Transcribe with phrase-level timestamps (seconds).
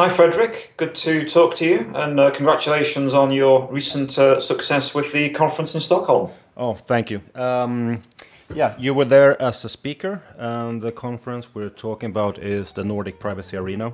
[0.00, 0.72] Hi, Frederick.
[0.78, 5.28] Good to talk to you, and uh, congratulations on your recent uh, success with the
[5.28, 6.30] conference in Stockholm.
[6.56, 7.20] Oh, thank you.
[7.34, 8.02] Um,
[8.54, 12.82] yeah, you were there as a speaker, and the conference we're talking about is the
[12.82, 13.92] Nordic Privacy Arena.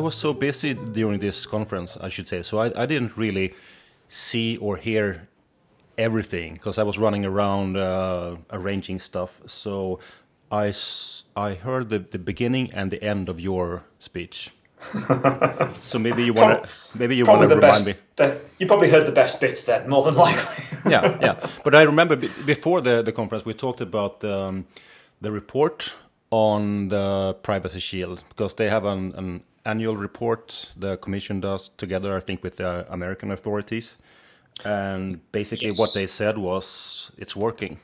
[0.00, 3.52] I was so busy during this conference, I should say, so I, I didn't really
[4.08, 5.28] see or hear
[5.98, 9.42] everything because I was running around uh, arranging stuff.
[9.44, 10.00] So
[10.50, 10.72] I,
[11.36, 14.52] I heard the, the beginning and the end of your speech.
[15.82, 17.94] so maybe you want to maybe you want to remind best, me.
[18.58, 20.64] you probably heard the best bits then, more than likely.
[20.90, 21.46] yeah, yeah.
[21.62, 24.64] But I remember before the the conference we talked about um,
[25.20, 25.94] the report
[26.30, 32.16] on the privacy shield because they have an, an annual report the commission does together,
[32.16, 33.96] I think, with the American authorities.
[34.64, 35.78] And basically, yes.
[35.78, 37.78] what they said was it's working.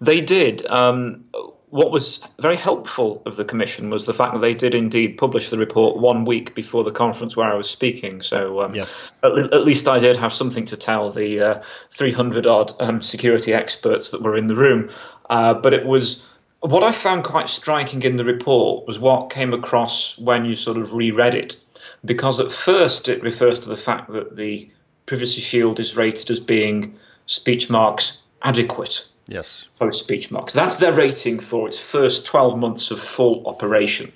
[0.00, 0.66] They did.
[0.66, 1.24] Um,
[1.70, 5.50] what was very helpful of the commission was the fact that they did indeed publish
[5.50, 8.22] the report one week before the conference where I was speaking.
[8.22, 9.10] So, um, yes.
[9.22, 13.52] at, at, least I did have something to tell the uh, 300 odd um, security
[13.52, 14.90] experts that were in the room.
[15.28, 16.26] Uh, but it was
[16.60, 20.76] what I found quite striking in the report was what came across when you sort
[20.76, 21.56] of reread it,
[22.04, 24.70] because at first it refers to the fact that the
[25.06, 29.06] Privacy Shield is rated as being speech marks adequate.
[29.28, 29.68] Yes.
[29.78, 30.52] Post speech marks.
[30.52, 34.12] That's their rating for its first 12 months of full operation.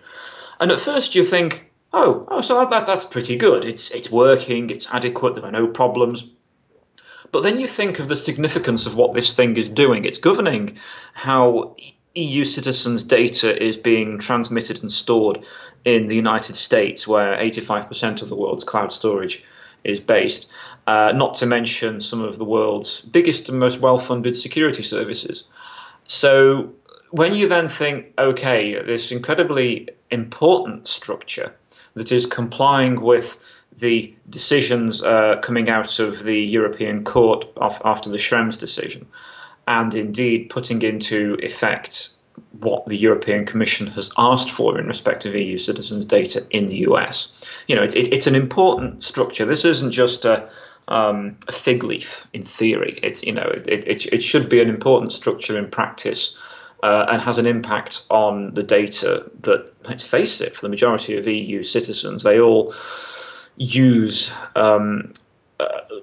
[0.59, 3.65] And at first you think, oh, oh, so that, that's pretty good.
[3.65, 4.71] It's it's working.
[4.71, 5.35] It's adequate.
[5.35, 6.25] There are no problems.
[7.31, 10.05] But then you think of the significance of what this thing is doing.
[10.05, 10.79] It's governing
[11.15, 11.77] how
[12.15, 15.45] EU citizens' data is being transmitted and stored
[15.85, 19.43] in the United States, where 85% of the world's cloud storage
[19.85, 20.49] is based,
[20.87, 25.45] uh, not to mention some of the world's biggest and most well funded security services.
[26.05, 26.73] So,
[27.11, 31.55] when you then think, okay, this incredibly important structure
[31.95, 33.39] that is complying with
[33.79, 39.07] the decisions uh, coming out of the European Court after the Schrems decision,
[39.67, 42.11] and indeed putting into effect
[42.61, 46.79] what the European Commission has asked for in respect of EU citizens' data in the
[46.89, 47.47] US.
[47.67, 49.45] You know, it, it, it's an important structure.
[49.45, 50.49] This isn't just a,
[50.89, 52.99] um, a fig leaf in theory.
[53.03, 56.37] It's you know, it, it, it should be an important structure in practice.
[56.83, 61.17] Uh, and has an impact on the data that, let's face it, for the majority
[61.17, 62.75] of EU citizens, they all
[63.57, 65.13] use um,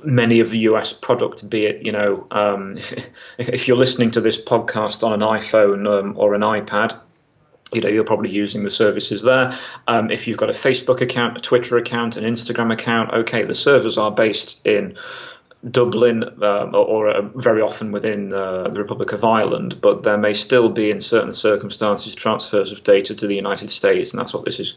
[0.04, 4.22] many of the US product, be it, you know, um, if, if, you're listening to
[4.22, 6.98] this podcast on an iPhone um, or an iPad,
[7.74, 9.58] you know, you're probably using the services there.
[9.88, 13.56] Um, if you've got a Facebook account, a Twitter account, an Instagram account, okay, the
[13.56, 14.98] servers are based in
[15.70, 20.34] Dublin uh, or uh, very often within uh, the Republic of Ireland, but there may
[20.34, 24.46] still be, in certain circumstances, transfers of data to the United States, and that's what
[24.46, 24.76] this is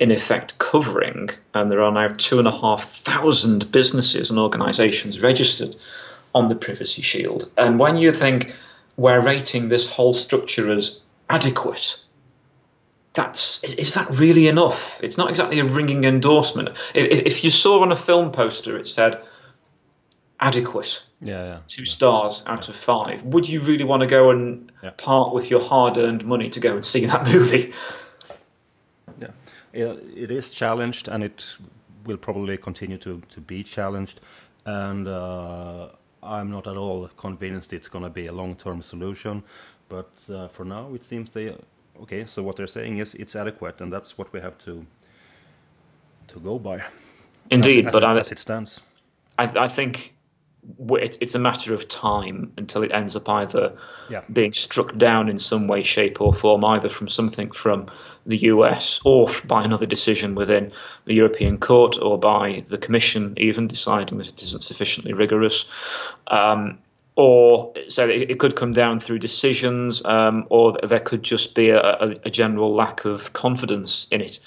[0.00, 1.28] in effect covering.
[1.52, 5.76] And there are now two and a half thousand businesses and organizations registered
[6.34, 7.50] on the Privacy Shield.
[7.58, 8.56] And when you think
[8.96, 12.00] we're rating this whole structure as adequate,
[13.12, 15.00] that's is, is, that really enough?
[15.04, 16.70] It's not exactly a ringing endorsement.
[16.94, 19.22] If, if you saw on a film poster it said
[20.38, 21.02] adequate.
[21.20, 21.58] Yeah, yeah.
[21.68, 23.22] Two stars out of five.
[23.22, 24.90] Would you really want to go and yeah.
[24.96, 27.72] part with your hard-earned money to go and see that movie?
[29.72, 31.58] Yeah, it is challenged, and it
[32.04, 34.20] will probably continue to to be challenged.
[34.64, 35.88] And uh,
[36.22, 39.42] I'm not at all convinced it's going to be a long-term solution.
[39.88, 41.56] But uh, for now, it seems they
[42.02, 42.24] okay.
[42.24, 44.86] So what they're saying is it's adequate, and that's what we have to
[46.28, 46.82] to go by.
[47.50, 48.80] Indeed, as, but as, as it stands.
[49.38, 50.14] I, I think
[50.88, 53.76] it's a matter of time until it ends up either
[54.08, 54.22] yeah.
[54.32, 57.86] being struck down in some way, shape, or form, either from something from
[58.26, 60.72] the US or by another decision within
[61.04, 65.66] the European Court or by the Commission, even deciding that it isn't sufficiently rigorous.
[66.26, 66.78] Um,
[67.16, 71.80] or so it, could come down through decisions, um, or there could just be a,
[71.80, 74.40] a, a general lack of confidence in it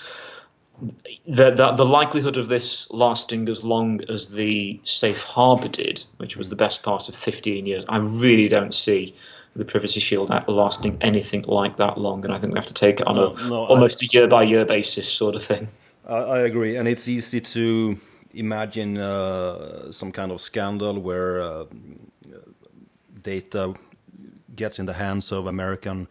[1.27, 6.37] the, the, the likelihood of this lasting as long as the safe harbour did, which
[6.37, 9.15] was the best part of 15 years, I really don't see
[9.55, 12.99] the Privacy Shield lasting anything like that long, and I think we have to take
[12.99, 15.67] it on no, a no, almost I, a year by year basis sort of thing.
[16.07, 17.97] I, I, agree, and it's easy to
[18.35, 21.65] imagine uh, some kind of scandal where uh,
[23.23, 23.73] data
[24.55, 26.07] gets in the hands of American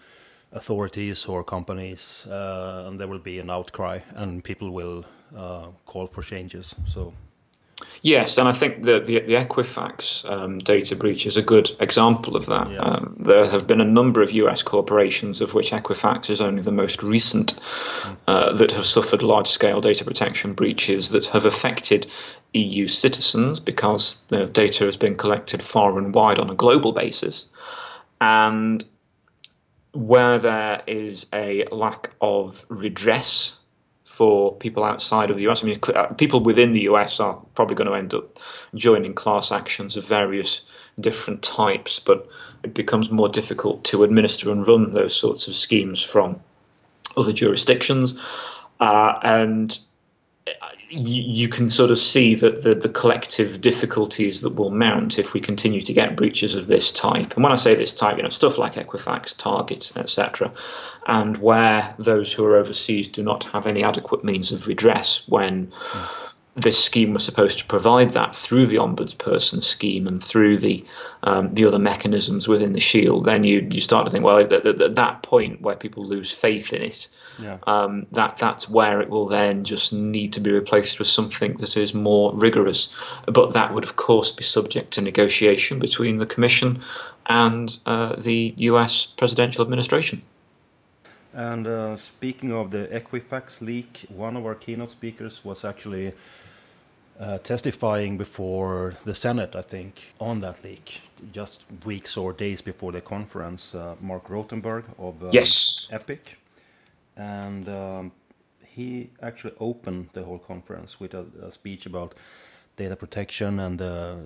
[0.56, 5.04] authorities or companies, uh, and there will be an outcry, and people will
[5.36, 6.74] uh, call for changes.
[6.86, 7.12] So.
[8.00, 12.36] Yes, and I think the, the, the Equifax um, data breach is a good example
[12.36, 12.70] of that.
[12.70, 12.80] Yes.
[12.82, 16.72] Um, there have been a number of US corporations, of which Equifax is only the
[16.72, 18.16] most recent, mm.
[18.26, 22.06] uh, that have suffered large scale data protection breaches that have affected
[22.54, 27.44] EU citizens because the data has been collected far and wide on a global basis.
[28.20, 28.82] And
[29.96, 33.58] where there is a lack of redress
[34.04, 35.62] for people outside of the US.
[35.62, 38.38] I mean, uh, people within the US are probably going to end up
[38.74, 40.62] joining class actions of various
[40.98, 42.26] different types, but
[42.62, 46.40] it becomes more difficult to administer and run those sorts of schemes from
[47.16, 48.18] other jurisdictions.
[48.80, 49.78] Uh, and
[50.88, 55.32] you, you, can sort of see that the, the collective difficulties that will mount if
[55.32, 57.34] we continue to get breaches of this type.
[57.34, 60.52] And when I say this type, you know, stuff like Equifax, Target, etc.,
[61.06, 65.72] and where those who are overseas do not have any adequate means of redress when.
[66.56, 70.84] This scheme was supposed to provide that through the ombudsperson scheme and through the
[71.22, 74.52] um, the other mechanisms within the shield, then you you start to think, well, at,
[74.52, 77.08] at that point where people lose faith in it,
[77.38, 77.58] yeah.
[77.66, 81.76] um, that that's where it will then just need to be replaced with something that
[81.76, 82.94] is more rigorous.
[83.26, 86.82] But that would, of course, be subject to negotiation between the Commission
[87.26, 89.04] and uh, the U.S.
[89.04, 90.22] presidential administration.
[91.34, 96.14] And uh, speaking of the Equifax leak, one of our keynote speakers was actually
[97.18, 101.00] uh, testifying before the Senate, I think, on that leak,
[101.32, 103.74] just weeks or days before the conference.
[103.74, 105.88] Uh, Marc Rotenberg of um, yes.
[105.90, 106.38] Epic,
[107.16, 108.12] and um,
[108.64, 112.14] he actually opened the whole conference with a, a speech about
[112.76, 114.16] data protection and uh,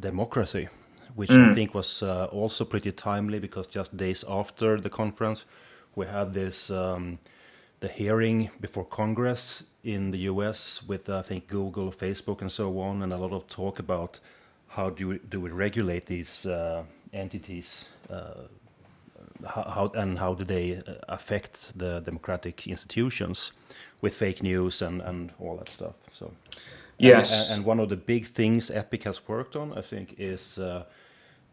[0.00, 0.68] democracy,
[1.14, 1.50] which mm.
[1.50, 5.44] I think was uh, also pretty timely because just days after the conference,
[5.94, 6.70] we had this.
[6.70, 7.18] Um,
[7.80, 13.02] the hearing before Congress in the US with I think Google, Facebook, and so on,
[13.02, 14.20] and a lot of talk about
[14.68, 18.48] how do we, do we regulate these uh, entities, uh,
[19.46, 23.52] how, and how do they uh, affect the democratic institutions
[24.02, 25.94] with fake news and, and all that stuff.
[26.12, 26.32] So
[26.98, 30.58] yes, and, and one of the big things Epic has worked on, I think, is
[30.58, 30.84] uh,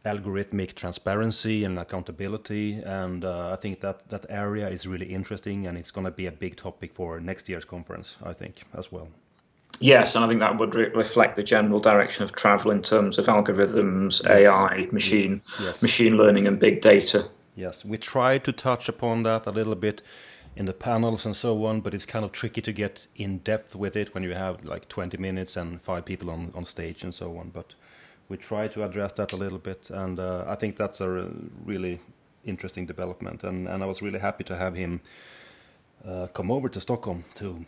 [0.06, 2.76] algorithmic transparency and accountability.
[2.76, 6.28] And uh, I think that that area is really interesting, and it's going to be
[6.28, 8.18] a big topic for next year's conference.
[8.24, 9.08] I think as well.
[9.80, 13.18] Yes, and I think that would re- reflect the general direction of travel in terms
[13.18, 14.48] of algorithms, yes.
[14.48, 15.82] AI, machine, yes.
[15.82, 17.28] machine learning, and big data.
[17.56, 20.02] Yes, we tried to touch upon that a little bit
[20.56, 23.76] in the panels and so on, but it's kind of tricky to get in depth
[23.76, 27.14] with it when you have like 20 minutes and five people on, on stage and
[27.14, 27.50] so on.
[27.50, 27.76] But
[28.30, 31.30] we try to address that a little bit, and uh, I think that's a
[31.64, 32.00] really
[32.44, 33.44] interesting development.
[33.44, 35.02] And, and I was really happy to have him
[36.08, 37.66] uh, come over to Stockholm to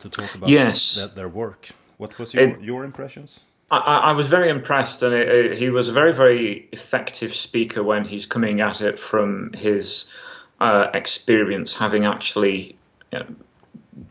[0.00, 0.96] to talk about yes.
[0.96, 1.68] their, their work.
[1.96, 3.40] What was your, it, your impressions?
[3.70, 7.82] I, I, was very impressed, and it, it, he was a very, very effective speaker
[7.82, 10.12] when he's coming at it from his
[10.60, 12.76] uh, experience, having actually
[13.12, 13.26] you know,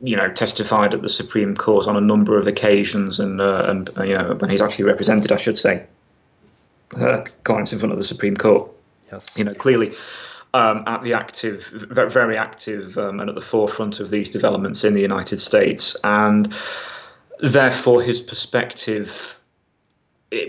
[0.02, 3.90] you know, testified at the Supreme Court on a number of occasions, and uh, and
[3.98, 5.86] uh, you know, when he's actually represented, I should say,
[7.00, 8.72] uh, clients in front of the Supreme Court.
[9.12, 9.38] Yes.
[9.38, 9.94] You know, clearly.
[10.56, 14.94] Um, at the active, very active, um, and at the forefront of these developments in
[14.94, 16.54] the United States, and
[17.40, 19.40] therefore his perspective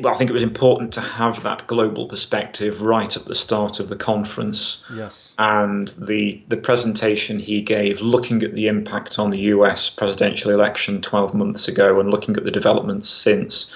[0.00, 3.80] well, I think it was important to have that global perspective right at the start
[3.80, 4.82] of the conference.
[4.92, 5.34] Yes.
[5.38, 9.90] And the the presentation he gave, looking at the impact on the U.S.
[9.90, 13.74] presidential election 12 months ago, and looking at the developments since.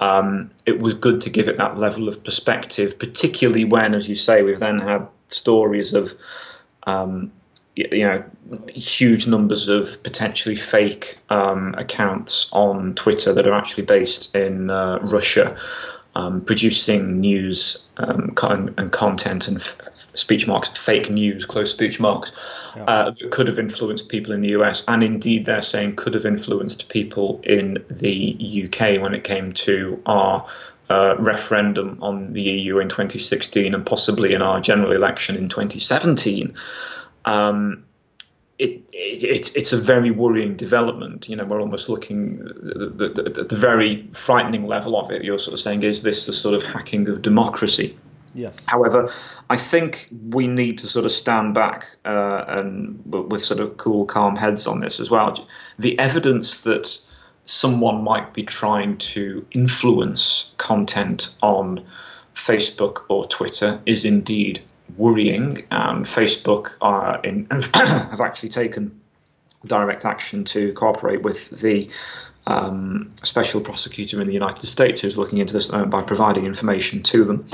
[0.00, 4.14] Um, it was good to give it that level of perspective, particularly when, as you
[4.14, 6.14] say, we've then had stories of
[6.84, 7.32] um,
[7.78, 8.24] you know
[8.72, 14.98] huge numbers of potentially fake um, accounts on Twitter that are actually based in uh,
[15.02, 15.56] Russia,
[16.14, 19.78] um, producing news um, con- and content and f-
[20.14, 22.32] speech marks, fake news, close speech marks,
[22.74, 22.84] yeah.
[22.84, 26.26] uh, that could have influenced people in the US, and indeed they're saying could have
[26.26, 30.46] influenced people in the UK when it came to our.
[30.90, 36.56] Uh, referendum on the EU in 2016 and possibly in our general election in 2017
[37.28, 37.84] um,
[38.58, 41.28] it, it, it's it's a very worrying development.
[41.28, 42.62] You know, we're almost looking at
[42.98, 45.22] the, the, the, very frightening level of it.
[45.22, 47.96] You're sort of saying, is this the sort of hacking of democracy?
[48.34, 48.56] Yes.
[48.66, 49.12] However,
[49.48, 54.06] I think we need to sort of stand back uh, and with sort of cool,
[54.06, 55.46] calm heads on this as well.
[55.78, 56.98] The evidence that
[57.44, 61.86] someone might be trying to influence content on
[62.34, 64.60] Facebook or Twitter is indeed
[64.98, 69.00] worrying, and Facebook are in, have actually taken
[69.66, 71.88] direct action to cooperate with the
[72.46, 77.24] um, special prosecutor in the United States who's looking into this by providing information to
[77.24, 77.46] them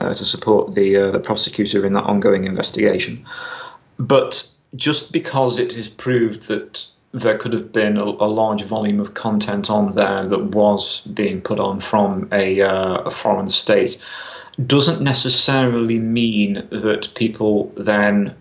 [0.00, 3.26] uh, to support the uh, the prosecutor in that ongoing investigation.
[3.98, 9.00] But just because it is proved that there could have been a, a, large volume
[9.00, 13.98] of content on there that was being put on from a, uh, a foreign state
[14.66, 18.36] doesn't necessarily mean that people then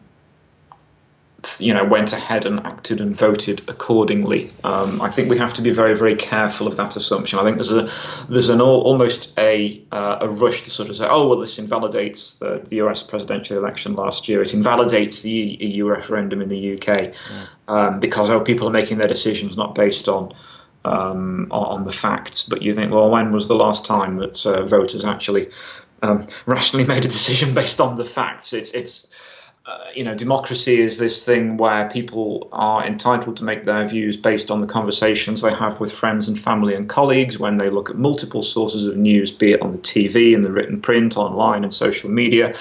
[1.58, 4.52] you know went ahead and acted and voted accordingly.
[4.64, 7.40] Um, I think we have to be very very careful of that assumption.
[7.40, 7.90] I think there's a
[8.30, 12.36] there's an almost a uh, a rush to sort of say, oh well, this invalidates
[12.36, 14.42] the, the US presidential election last year.
[14.42, 17.14] It invalidates the EU referendum in the UK yeah.
[17.68, 20.34] um, because oh people are making their decisions not based on.
[20.86, 24.64] Um, on the facts, but you think, well, when was the last time that uh,
[24.64, 25.50] voters actually
[26.01, 28.53] um, rationally made a decision based on the facts?
[28.53, 29.08] It's it's
[29.70, 34.18] uh, you know, democracy is this thing where people are entitled to make their views
[34.18, 37.91] based on the conversations they have with friends and family and colleagues when they look
[37.91, 41.63] at multiple sources of news, be it on the TV, in the written print, online,
[41.63, 42.56] and social media.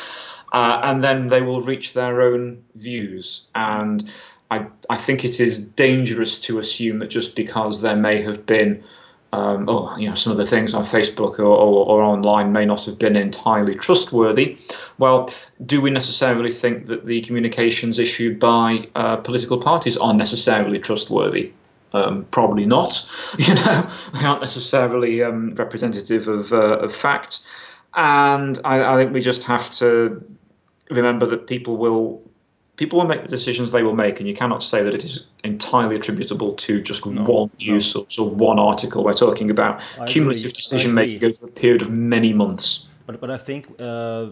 [0.52, 3.47] Uh, and then they will reach their own views.
[3.54, 4.11] And
[4.50, 8.85] I, I think it is dangerous to assume that just because there may have been
[9.32, 12.64] um, or you know some of the things on Facebook or, or, or, online may
[12.64, 14.58] not have been entirely trustworthy.
[14.97, 15.30] Well,
[15.64, 21.52] do we necessarily think that the communications issued by uh, political parties are necessarily trustworthy?
[21.92, 23.06] Um, probably not.
[23.38, 27.40] You know, they aren't necessarily um, representative of, uh, of fact,
[27.94, 30.25] and I, I think we just have to
[30.90, 32.23] remember that people will
[32.78, 35.26] people will make the decisions they will make, and you cannot say that it is
[35.44, 38.06] entirely attributable to just no, one use no.
[38.18, 39.04] or, or, one article.
[39.04, 40.52] We're talking about I cumulative agree.
[40.52, 42.88] decision making over a period of many months.
[43.06, 43.66] But but I think.
[43.78, 44.30] Uh,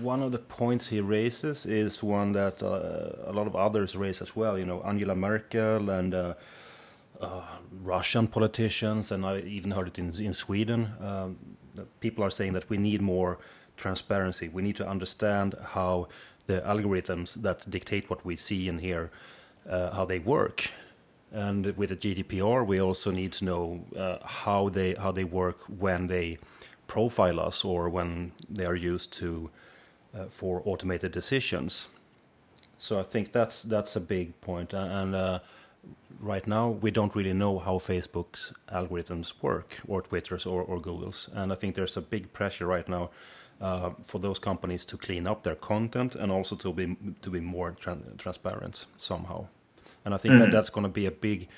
[0.00, 4.22] one of the points he raises is one that uh, a lot of others raise
[4.22, 4.56] as well.
[4.56, 6.34] You know, Angela Merkel and uh,
[7.20, 7.42] uh
[7.82, 10.92] Russian politicians, and I even heard it in in Sweden.
[11.00, 11.36] Um,
[11.98, 13.38] people are saying that we need more
[13.76, 14.48] transparency.
[14.48, 16.06] We need to understand how
[16.48, 19.10] the algorithms that dictate what we see and hear,
[19.68, 20.70] uh, how they work.
[21.30, 25.58] And with the GDPR, we also need to know uh, how they how they work
[25.78, 26.38] when they
[26.86, 29.50] profile us or when they are used to
[30.14, 31.88] uh, for automated decisions.
[32.78, 34.72] So I think that's that's a big point.
[34.72, 35.40] And uh,
[36.18, 41.28] right now, we don't really know how Facebook's algorithms work, or Twitter's, or, or Google's.
[41.34, 43.10] And I think there's a big pressure right now
[43.60, 47.40] uh, for those companies to clean up their content and also to be to be
[47.40, 49.46] more tra- transparent somehow.
[50.04, 50.38] And I think mm.
[50.40, 51.48] that that's going to be a big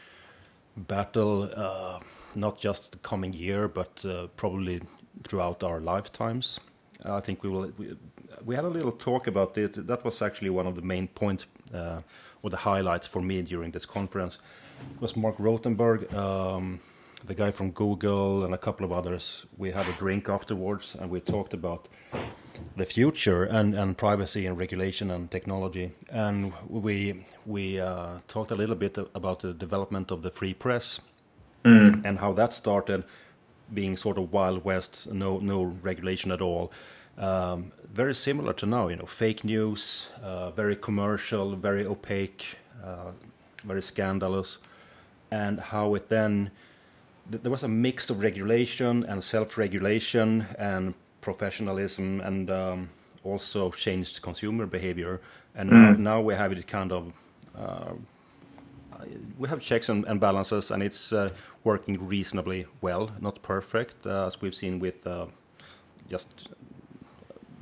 [0.76, 2.00] battle, uh,
[2.34, 4.80] not just the coming year, but uh, probably
[5.22, 6.60] throughout our lifetimes.
[7.04, 7.72] I think we will.
[7.78, 7.96] We,
[8.44, 9.76] we, had a little talk about this.
[9.76, 12.00] That was actually one of the main points uh,
[12.42, 14.38] or the highlights for me during this conference.
[14.94, 16.12] It was Marc Rotenberg.
[16.14, 16.80] Um,
[17.26, 21.10] the guy from Google and a couple of others, we had a drink afterwards and
[21.10, 21.88] we talked about
[22.76, 25.92] the future and, and privacy and regulation and technology.
[26.10, 31.00] And we we uh, talked a little bit about the development of the free press
[31.64, 32.04] mm.
[32.04, 33.04] and how that started
[33.72, 36.72] being sort of wild west, no no regulation at all.
[37.18, 43.10] Um, very similar to now, you know, fake news, uh, very commercial, very opaque, uh,
[43.64, 44.58] very scandalous,
[45.30, 46.50] and how it then
[47.30, 52.88] there was a mix of regulation and self-regulation and professionalism and um,
[53.24, 55.20] also changed consumer behavior.
[55.54, 55.98] And mm.
[55.98, 57.12] now, we have it kind of
[57.56, 57.92] uh,
[59.38, 61.30] we have checks and, and balances, and it's uh,
[61.64, 63.10] working reasonably well.
[63.20, 65.26] Not perfect, uh, as we've seen with uh,
[66.08, 66.48] just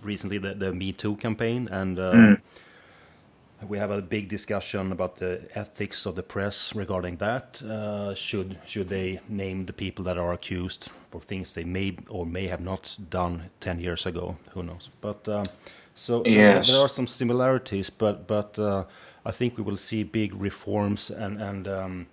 [0.02, 1.98] recently the, the Me Too campaign and.
[1.98, 2.40] Uh, mm
[3.66, 7.60] we have a big discussion about the ethics of the press regarding that.
[7.62, 12.24] Uh, should should they name the people that are accused for things they may or
[12.24, 14.36] may have not done ten years ago?
[14.50, 14.90] Who knows?
[15.00, 15.44] But uh,
[15.94, 16.68] so yes.
[16.68, 18.84] there are some similarities, but but uh,
[19.26, 22.06] I think we will see big reforms and and um,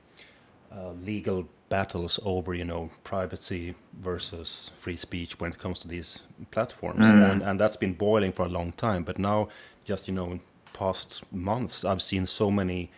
[0.72, 6.24] uh, legal battles over you know privacy versus free speech when it comes to these
[6.50, 7.32] platforms, mm.
[7.32, 9.04] and and that's been boiling for a long time.
[9.04, 9.50] But now,
[9.84, 10.40] just you know
[10.75, 12.91] past months, I've seen so many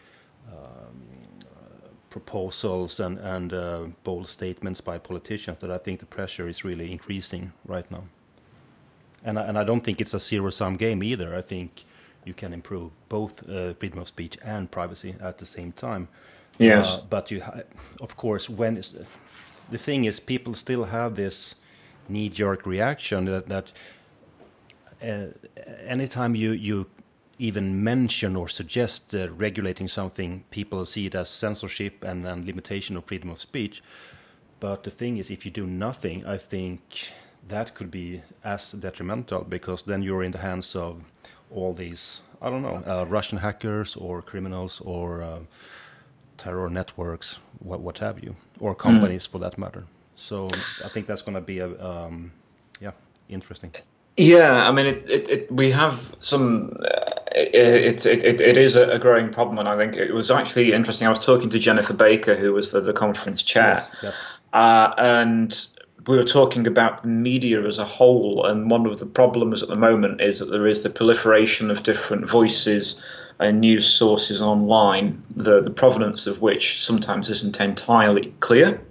[0.51, 1.01] um,
[2.09, 6.91] proposals and and uh, bold statements by politicians that I think the pressure is really
[6.91, 8.03] increasing right now.
[9.23, 11.35] And I, and I don't think it's a zero sum game either.
[11.35, 11.85] I think
[12.25, 16.07] you can improve both uh, freedom of speech and privacy at the same time.
[16.59, 16.87] Yes.
[16.87, 17.41] Uh, but you,
[18.01, 18.83] of course, when
[19.69, 21.55] the thing is, people still have this
[22.09, 23.71] knee jerk reaction that that
[25.01, 25.27] uh,
[25.85, 26.85] anytime you you
[27.39, 32.97] even mention or suggest uh, regulating something, people see it as censorship and, and limitation
[32.97, 33.83] of freedom of speech.
[34.59, 37.11] But the thing is, if you do nothing, I think
[37.47, 41.03] that could be as detrimental because then you're in the hands of
[41.51, 45.39] all these, I don't know, uh, Russian hackers or criminals or uh,
[46.37, 49.31] terror networks, what, what have you, or companies mm.
[49.31, 49.85] for that matter.
[50.15, 50.49] So
[50.83, 52.31] I think that's going to be a, um,
[52.81, 52.91] yeah,
[53.29, 53.71] interesting.
[54.17, 56.75] Yeah, I mean, it, it, it we have some.
[56.83, 61.05] Uh, it, it, it is a growing problem, and I think it was actually interesting.
[61.05, 64.17] I was talking to Jennifer Baker, who was the, the conference chair, yes, yes.
[64.53, 65.67] Uh, and
[66.07, 68.45] we were talking about media as a whole.
[68.45, 71.83] And one of the problems at the moment is that there is the proliferation of
[71.83, 73.03] different voices
[73.39, 78.81] and news sources online, the the provenance of which sometimes isn't entirely clear.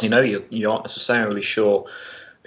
[0.00, 1.86] You know, you you aren't necessarily sure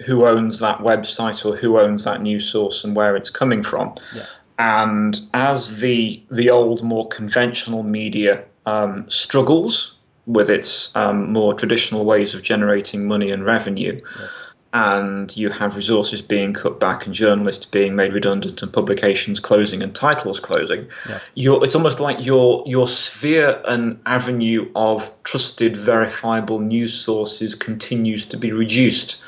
[0.04, 3.94] who owns that website or who owns that news source and where it's coming from.
[4.14, 4.26] Yeah.
[4.58, 12.04] And as the the old, more conventional media um, struggles with its um, more traditional
[12.04, 14.30] ways of generating money and revenue, yes.
[14.72, 19.82] and you have resources being cut back and journalists being made redundant and publications closing
[19.82, 21.20] and titles closing, yeah.
[21.62, 28.36] it's almost like your your sphere and avenue of trusted, verifiable news sources continues to
[28.36, 29.22] be reduced.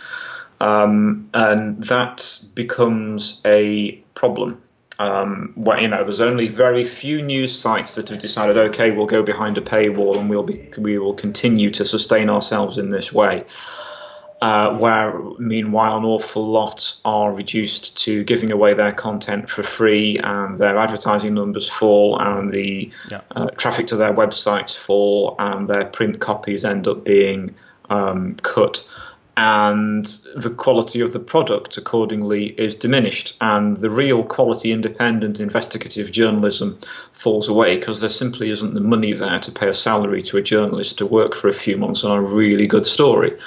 [0.60, 4.62] Um, and that becomes a problem.
[4.98, 9.06] Um, where, you know, there's only very few news sites that have decided, okay, we'll
[9.06, 13.10] go behind a paywall and we'll be, we will continue to sustain ourselves in this
[13.10, 13.46] way.
[14.42, 20.18] Uh, where meanwhile an awful lot are reduced to giving away their content for free
[20.18, 23.20] and their advertising numbers fall and the yeah.
[23.32, 27.54] uh, traffic to their websites fall and their print copies end up being
[27.90, 28.82] um, cut
[29.40, 30.04] and
[30.36, 36.78] the quality of the product accordingly is diminished and the real quality independent investigative journalism
[37.12, 40.42] falls away because there simply isn't the money there to pay a salary to a
[40.42, 43.38] journalist to work for a few months on a really good story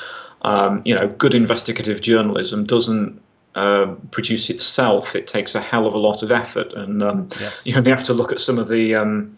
[0.42, 3.22] um, you know good investigative journalism doesn't
[3.54, 7.62] uh, produce itself it takes a hell of a lot of effort and um, yes.
[7.66, 9.38] you know you have to look at some of the um,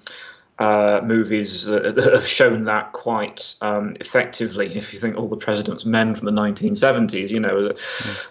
[0.57, 4.75] uh, movies that, that, have shown that quite um, effectively.
[4.75, 7.73] If you think all the President's Men from the 1970s, you know,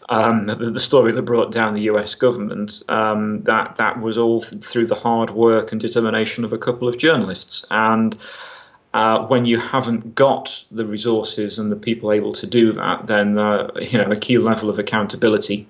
[0.08, 2.14] um, the, the, story that brought down the U.S.
[2.14, 6.88] government, um, that that was all through the hard work and determination of a couple
[6.88, 7.66] of journalists.
[7.70, 8.16] And
[8.94, 13.36] uh, when you haven't got the resources and the people able to do that, then
[13.36, 15.66] uh, you know a key level of accountability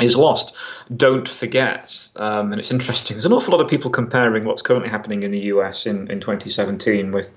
[0.00, 0.54] is lost.
[0.94, 4.88] Don't forget, um, and it's interesting, there's an awful lot of people comparing what's currently
[4.88, 7.32] happening in the US in, in 2017 with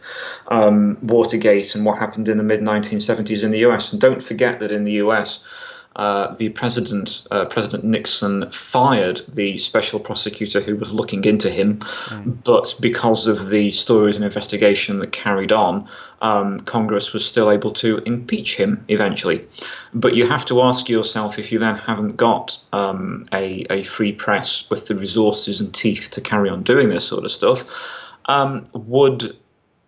[0.47, 3.91] um, Watergate and what happened in the mid 1970s in the US.
[3.91, 5.43] And don't forget that in the US,
[5.95, 11.77] uh, the president, uh, President Nixon, fired the special prosecutor who was looking into him,
[11.77, 12.43] mm.
[12.43, 15.87] but because of the stories and investigation that carried on,
[16.21, 19.47] um, Congress was still able to impeach him eventually.
[19.93, 24.11] But you have to ask yourself if you then haven't got um, a, a free
[24.11, 27.63] press with the resources and teeth to carry on doing this sort of stuff,
[28.25, 29.37] um, would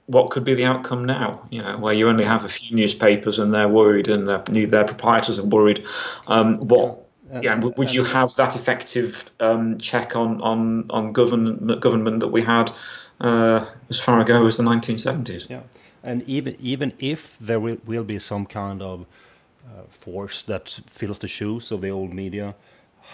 [0.08, 1.48] what could be the outcome now?
[1.52, 4.86] You know, where you only have a few newspapers and they're worried, and their their
[4.86, 5.86] proprietors are worried.
[6.28, 7.04] Um, what?
[7.30, 12.22] Yeah, yeah would, would you have that effective um, check on on on government government
[12.22, 12.72] that we had
[13.20, 15.50] uh, as far ago as the 1970s?
[15.50, 15.64] Yeah,
[16.04, 19.06] and even even if there will, will be some kind of
[19.66, 22.56] uh, force that fills the shoes of the old media,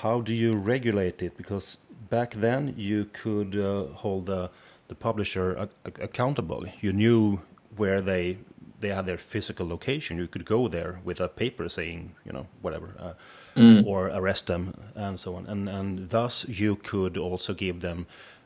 [0.02, 1.36] how do you regulate it?
[1.38, 1.78] Because
[2.12, 4.52] back then you could uh, hold a
[4.94, 5.70] the publisher
[6.10, 6.66] accountable.
[6.82, 7.40] You knew
[7.78, 8.38] where they
[8.80, 10.18] they had their physical location.
[10.18, 13.14] You could go there with a paper saying, you know, whatever, uh,
[13.56, 13.86] mm.
[13.86, 15.46] or arrest them and so on.
[15.48, 18.06] And and thus you could also give them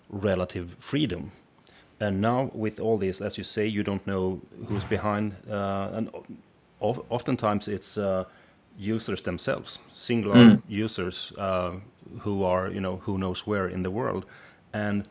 [0.10, 1.32] relative freedom.
[2.00, 6.10] And now with all this, as you say, you don't know who's behind, uh, and
[6.80, 8.24] of, oftentimes it's uh,
[8.78, 10.62] users themselves, singular mm.
[10.70, 11.72] users uh,
[12.20, 14.26] who are, you know, who knows where in the world,
[14.74, 15.08] and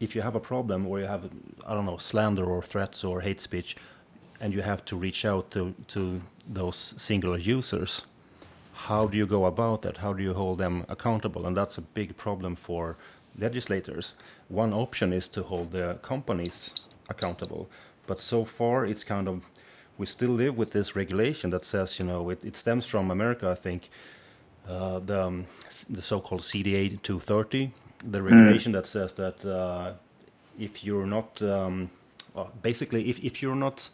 [0.00, 1.28] if you have a problem or you have
[1.66, 3.76] I don't know slander or threats or hate speech,
[4.40, 8.04] and you have to reach out to to those singular users,
[8.72, 9.98] how do you go about that?
[9.98, 11.46] How do you hold them accountable?
[11.46, 12.96] And that's a big problem for
[13.38, 14.14] legislators.
[14.48, 16.74] One option is to hold the companies
[17.08, 17.68] accountable,
[18.06, 19.44] but so far it's kind of
[19.98, 23.50] we still live with this regulation that says you know it, it stems from America,
[23.50, 23.90] I think.
[24.68, 25.46] Uh, the, um,
[25.88, 27.72] the so-called CDA 230,
[28.04, 28.76] the regulation mm.
[28.76, 29.92] that says that uh,
[30.58, 31.90] if you're not um,
[32.34, 33.88] well, basically if, if you're not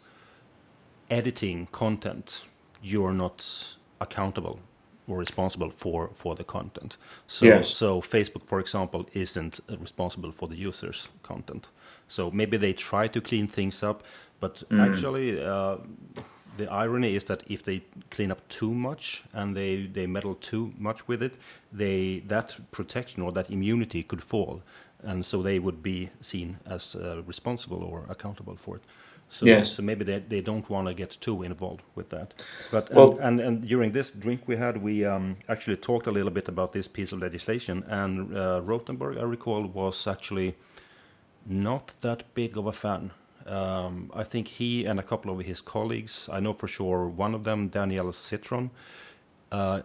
[1.09, 2.45] editing content
[2.81, 4.59] you're not accountable
[5.07, 6.97] or responsible for for the content.
[7.27, 7.69] So Yes.
[7.69, 11.69] so Facebook, for example, isn't uh, responsible for the users' content.
[12.07, 14.03] So maybe they try to clean things up,
[14.39, 15.43] but actually.
[15.43, 15.77] Uh,
[16.57, 20.73] the irony is that if they clean up too much and they, they meddle too
[20.77, 21.33] much with it,
[21.73, 24.61] they that protection or that immunity could fall,
[25.03, 28.83] and so they would be seen as uh, responsible or accountable for it.
[29.29, 29.71] So, Yes.
[29.73, 32.33] so maybe they, they don't want to get too involved with that.
[32.71, 36.11] But and, Well- and, and during this drink we had, we um, actually talked a
[36.11, 40.55] little bit about this piece of legislation, and uh, Rotenberg, I recall, was actually
[41.45, 43.11] not that big of a fan.
[43.45, 47.35] Um, I think he and a couple of his colleagues, I know for sure one
[47.35, 48.71] of them, Danielle Citron,
[49.51, 49.81] uh,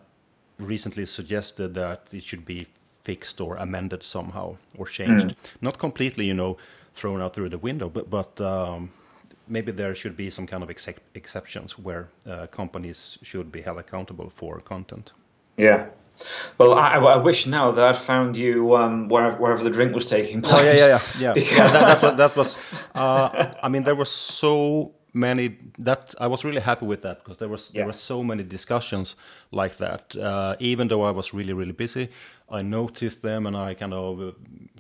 [0.59, 2.67] recently suggested that it should be
[3.05, 5.35] fixed or amended somehow or changed.
[5.61, 6.57] Not completely, you know,
[6.95, 8.91] thrown out through the window, but but um,
[9.49, 13.79] maybe there should be some kind of excep exceptions where uh, companies should be held
[13.79, 15.13] accountable for content.
[15.57, 15.87] Yeah.
[16.59, 20.07] Well, I, I wish now that I'd found you um, wherever, wherever the drink was
[20.07, 20.55] taking place.
[20.55, 21.35] Oh yeah, yeah, yeah, yeah.
[21.57, 22.59] yeah that, that was, that was
[22.95, 27.39] uh, I mean, there were so many that I was really happy with that because
[27.39, 27.81] there was Yeah.
[27.81, 29.17] there were so many discussions
[29.51, 30.15] like that.
[30.17, 32.09] Uh, even though I was really really busy,
[32.49, 34.33] I noticed them and I kind of uh,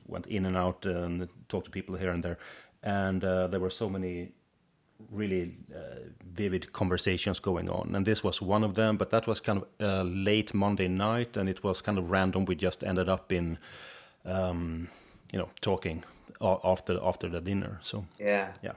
[0.06, 2.38] went in and out and talked to people here and there,
[2.82, 4.32] and uh, there were so many
[5.10, 5.78] really uh,
[6.34, 9.66] vivid conversations going on and this was one of them but that was kind of
[9.80, 13.58] uh, late monday night and it was kind of random we just ended up in
[14.24, 14.88] um,
[15.32, 16.04] you know talking
[16.40, 18.48] after after the dinner so Yeah.
[18.62, 18.72] yeah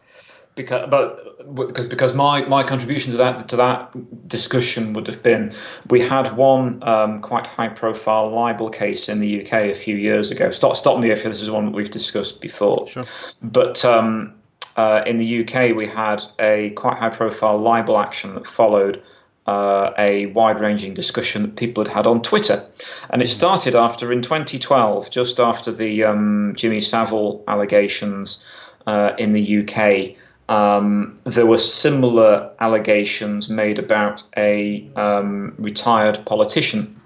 [0.55, 5.51] because but because because my my contribution to that to that discussion would have been
[5.89, 10.31] we had one um, quite high profile libel case in the UK a few years
[10.31, 10.51] ago.
[10.51, 12.87] Stop stop me if this is one that we've discussed before.
[12.87, 13.05] Sure.
[13.41, 14.35] But um,
[14.75, 19.01] uh, in the UK we had a quite high profile libel action that followed.
[19.45, 22.65] Uh, a wide-ranging discussion that people had had on Twitter,
[23.09, 28.41] and it started after in 2012, just after the um, Jimmy Savile allegations
[28.87, 30.15] uh, in the UK,
[30.49, 36.99] um, there were similar allegations made about a um, retired politician,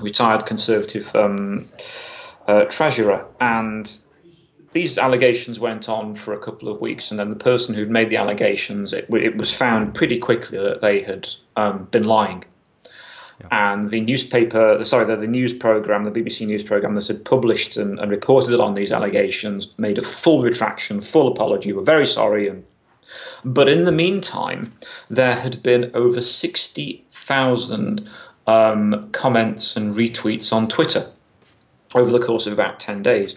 [0.00, 1.66] retired Conservative um,
[2.46, 3.98] uh, treasurer, and
[4.72, 8.10] these allegations went on for a couple of weeks, and then the person who'd made
[8.10, 12.44] the allegations, it, it was found pretty quickly that they had um, been lying.
[13.50, 17.78] And the newspaper, sorry, the, the news program, the BBC news program that had published
[17.78, 21.72] and, and reported on these allegations, made a full retraction, full apology.
[21.72, 22.48] We're very sorry.
[22.48, 22.64] And
[23.42, 24.74] but in the meantime,
[25.08, 28.10] there had been over sixty thousand
[28.46, 31.10] um, comments and retweets on Twitter
[31.94, 33.36] over the course of about 10 days.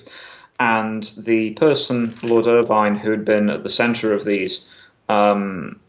[0.64, 4.66] And the person, Lord Irvine, who had been at the centre of these
[5.10, 5.82] um,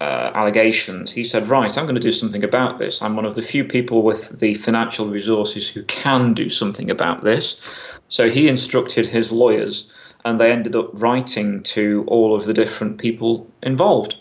[0.00, 3.02] uh, allegations, he said, Right, I'm going to do something about this.
[3.02, 7.24] I'm one of the few people with the financial resources who can do something about
[7.24, 7.56] this.
[8.06, 9.90] So he instructed his lawyers,
[10.24, 14.14] and they ended up writing to all of the different people involved.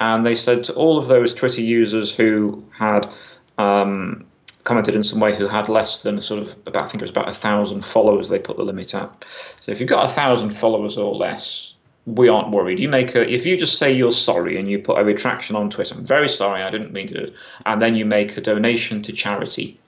[0.00, 3.08] And they said to all of those Twitter users who had
[3.56, 4.26] um,
[4.64, 7.10] commented in some way who had less than sort of about I think it was
[7.10, 9.24] about a thousand followers they put the limit at.
[9.60, 11.74] So if you've got a thousand followers or less,
[12.06, 12.78] we aren't worried.
[12.78, 15.70] You make a if you just say you're sorry and you put a retraction on
[15.70, 17.32] Twitter, I'm very sorry, I didn't mean to,
[17.66, 19.78] and then you make a donation to charity.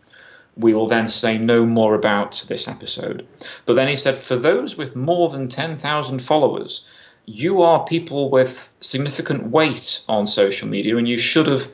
[0.56, 3.26] We will then say no more about this episode.
[3.66, 6.87] But then he said, for those with more than 10,000 followers,
[7.26, 11.68] you are people with significant weight on social media, and you should have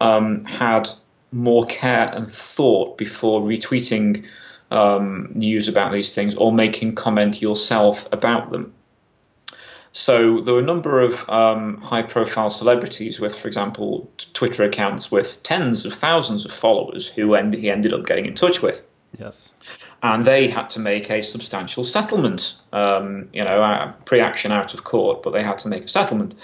[0.00, 0.88] um, had
[1.32, 4.24] more care and thought before retweeting
[4.70, 8.72] um, news about these things or making comment yourself about them.
[9.92, 15.42] So there were a number of um, high-profile celebrities with, for example, Twitter accounts with
[15.42, 18.82] tens of thousands of followers who end, he ended up getting in touch with
[19.18, 19.52] yes
[20.02, 22.56] and they had to make a substantial settlement.
[22.72, 26.34] Um, you know, uh, pre-action out of court, but they had to make a settlement,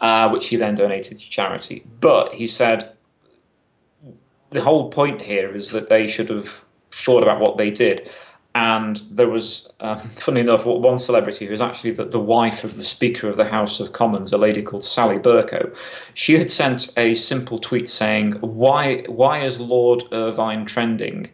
[0.00, 1.84] uh, which he then donated to charity.
[2.00, 2.92] But he said
[4.50, 8.10] the whole point here is that they should have thought about what they did.
[8.54, 12.76] And there was, um, funny enough, one celebrity who was actually the, the wife of
[12.76, 15.76] the Speaker of the House of Commons, a lady called Sally Bercow.
[16.14, 21.30] She had sent a simple tweet saying, "Why, why is Lord Irvine trending?"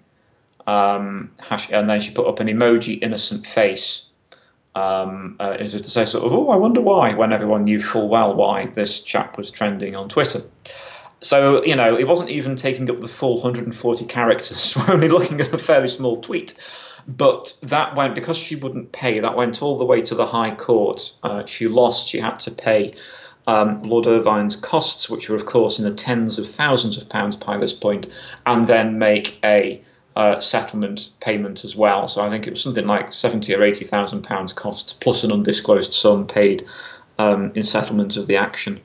[0.66, 1.32] um,
[1.70, 4.06] and then she put up an emoji innocent face
[4.74, 7.80] um, uh, as if to say sort of oh I wonder why when everyone knew
[7.80, 10.42] full well why this chap was trending on Twitter.
[11.24, 14.76] So you know it wasn't even taking up the full 140 characters.
[14.88, 16.54] We're only looking at a fairly small tweet.
[17.06, 19.20] But that went because she wouldn't pay.
[19.20, 21.12] That went all the way to the High Court.
[21.22, 22.08] Uh, she lost.
[22.08, 22.94] She had to pay
[23.46, 27.36] um, Lord Irvine's costs, which were, of course, in the tens of thousands of pounds
[27.36, 28.06] by this point,
[28.46, 29.82] and then make a
[30.16, 32.08] uh, settlement payment as well.
[32.08, 35.32] So I think it was something like seventy or eighty thousand pounds costs plus an
[35.32, 36.66] undisclosed sum paid
[37.18, 38.80] um, in settlement of the action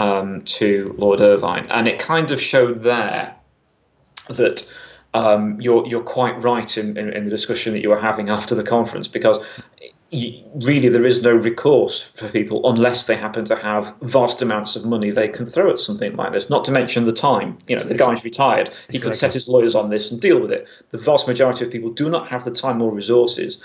[0.00, 3.36] um, to Lord Irvine, and it kind of showed there
[4.28, 4.70] that.
[5.12, 8.54] Um, you're you're quite right in, in, in, the discussion that you were having after
[8.54, 9.44] the conference because
[10.10, 14.76] you, really there is no recourse for people unless they happen to have vast amounts
[14.76, 16.48] of money they can throw at something like this.
[16.48, 17.58] Not to mention the time.
[17.66, 18.68] You know, the guy's retired.
[18.68, 19.00] He exactly.
[19.00, 20.68] could set his lawyers on this and deal with it.
[20.92, 23.58] The vast majority of people do not have the time or resources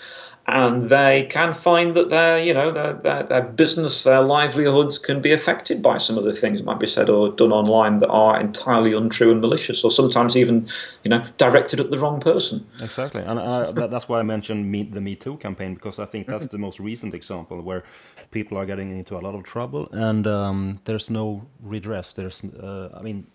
[0.47, 5.19] and they can find that their, you know, their, their, their, business, their livelihoods can
[5.19, 8.09] be affected by some of the things that might be said or done online that
[8.09, 10.67] are entirely untrue and malicious, or sometimes even,
[11.03, 12.63] you know, directed at the wrong person.
[12.81, 13.39] Exactly, and
[13.75, 16.79] that's why I mentioned me, the Me Too campaign because I think that's the most
[16.79, 17.83] recent example where
[18.29, 22.13] people are getting into a lot of trouble and um, there's no redress.
[22.13, 23.25] There's, uh, I mean,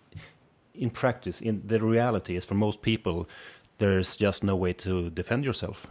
[0.73, 3.27] in practice, in the reality is for most people
[3.81, 5.87] there's just no way to defend yourself.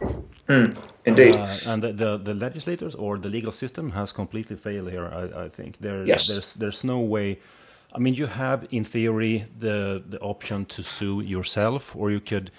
[0.47, 0.73] Mm,
[1.05, 1.35] indeed.
[1.35, 5.43] Uh, and the, the, the, legislators or the legal system has completely failed here, I,
[5.43, 5.77] I think.
[5.79, 6.27] There, yes.
[6.27, 7.39] There's, there's no way.
[7.93, 12.49] I mean, you have, in theory, the, the option to sue yourself, or you could,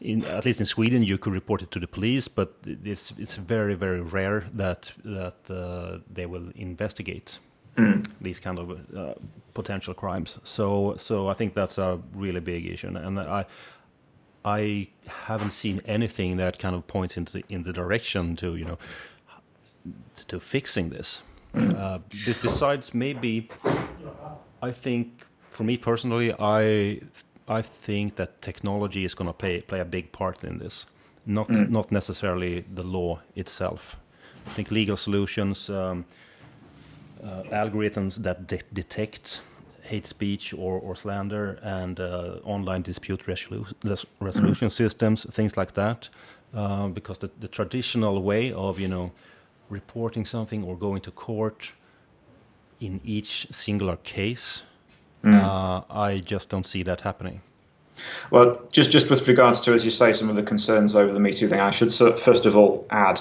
[0.00, 3.36] in, at least in Sweden, you could report it to the police, but it's, it's
[3.36, 7.40] very, very rare that, that uh, they will investigate.
[7.76, 8.06] Mm.
[8.20, 9.14] These kind of uh,
[9.52, 13.44] potential crimes, so so I think that's a really big issue, and I
[14.46, 18.64] I haven't seen anything that kind of points into the, in the direction to you
[18.64, 18.78] know
[20.28, 21.22] to fixing this.
[21.54, 21.74] Mm.
[21.74, 23.48] Uh, this besides maybe,
[24.62, 27.00] I think for me personally, I
[27.48, 30.86] I think that technology is going to play play a big part in this,
[31.26, 31.68] not mm.
[31.68, 33.96] not necessarily the law itself.
[34.46, 36.04] I think legal solutions, um,
[37.24, 39.40] uh, algorithms that de detect
[39.86, 43.64] hate speech or, or slander and uh, online dispute resolu
[44.20, 46.08] resolution systems, things like that.
[46.54, 49.12] Uh, because the, the traditional way of, you know,
[49.68, 51.72] reporting something or going to court
[52.80, 54.62] in each singular case,
[55.24, 55.34] mm.
[55.34, 57.40] uh, I just don't see that happening.
[58.30, 61.20] Well, just just with regards to, as you say, some of the concerns over the
[61.20, 63.20] Me Too thing, I should first of all add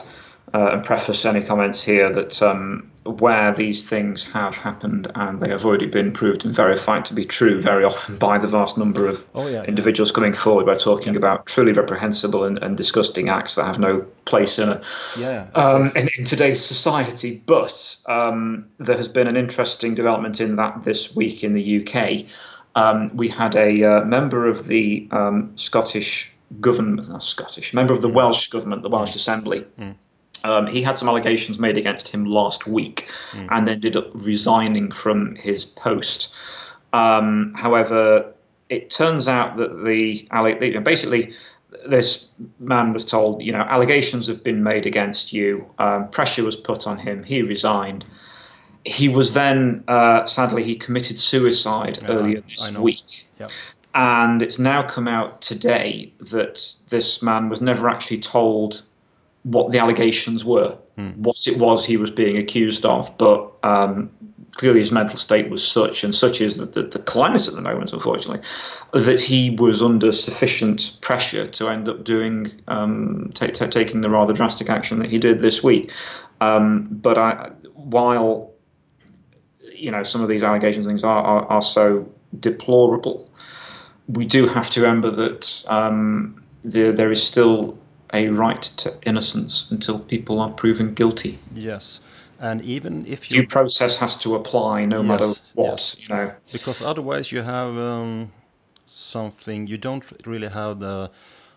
[0.56, 5.50] uh, and preface any comments here that um, where these things have happened and they
[5.50, 9.06] have already been proved and verified to be true very often by the vast number
[9.06, 10.16] of oh, yeah, individuals yeah.
[10.16, 11.18] coming forward, we're talking yeah.
[11.18, 14.82] about truly reprehensible and, and, disgusting acts that have no place in, a,
[15.18, 17.44] yeah, um, in, in, today's society.
[17.46, 22.28] But um, there has been an interesting development in that this week in the UK.
[22.76, 28.02] Um, we had a uh, member of the um, Scottish government, not Scottish, member of
[28.02, 29.66] the Welsh government, the Welsh Assembly.
[29.78, 29.96] Mm
[30.46, 33.48] um, he had some allegations made against him last week mm.
[33.50, 36.32] and ended up resigning from his post.
[36.94, 38.34] Um, however,
[38.70, 40.28] it turns out that the
[40.84, 41.34] basically
[41.88, 42.28] this
[42.60, 45.66] man was told, you know, allegations have been made against you.
[45.80, 47.24] Um, pressure was put on him.
[47.24, 48.06] He resigned.
[48.86, 53.28] He was then, uh, sadly, he committed suicide yeah, earlier this week.
[53.40, 53.50] Yep.
[53.96, 58.84] And it's now come out today that this man was never actually told
[59.46, 61.12] what the allegations were, hmm.
[61.12, 63.16] what it was he was being accused of.
[63.16, 64.10] But um,
[64.54, 67.62] clearly, his mental state was such, and such is the, the, the, climate at the
[67.62, 68.42] moment, unfortunately,
[68.92, 74.10] that he was under sufficient pressure to end up doing um, t- t- taking the
[74.10, 75.94] rather drastic action that he did this week.
[76.42, 78.52] Um, but I, while
[79.62, 83.30] you know some of these allegations things are, are, are so deplorable,
[84.08, 87.78] we do have to remember that um, there, there is still
[88.16, 91.38] a right to innocence until people are proven guilty.
[91.54, 92.00] Yes,
[92.40, 95.96] and even if you due process has to apply no yes, matter what, yes.
[96.00, 98.32] you know, because otherwise you have um,
[98.86, 101.12] something you don't really have the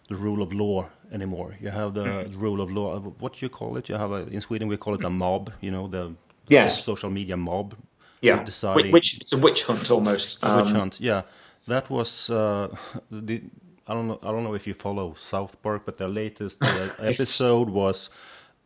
[0.08, 1.54] the rule of law anymore.
[1.60, 2.40] You have the mm.
[2.40, 2.98] rule of law.
[2.98, 3.88] What do you call it?
[3.88, 5.52] You have a, in Sweden we call it a mob.
[5.60, 6.14] You know the
[6.48, 6.84] yes.
[6.84, 7.74] social media mob.
[8.20, 10.38] Yeah, deciding, which it's a witch hunt almost.
[10.42, 11.00] A witch um, hunt.
[11.00, 11.22] Yeah,
[11.68, 12.74] that was uh,
[13.10, 13.42] the
[13.88, 14.18] I don't know.
[14.22, 18.10] I don't know if you follow South Park, but their latest uh, episode was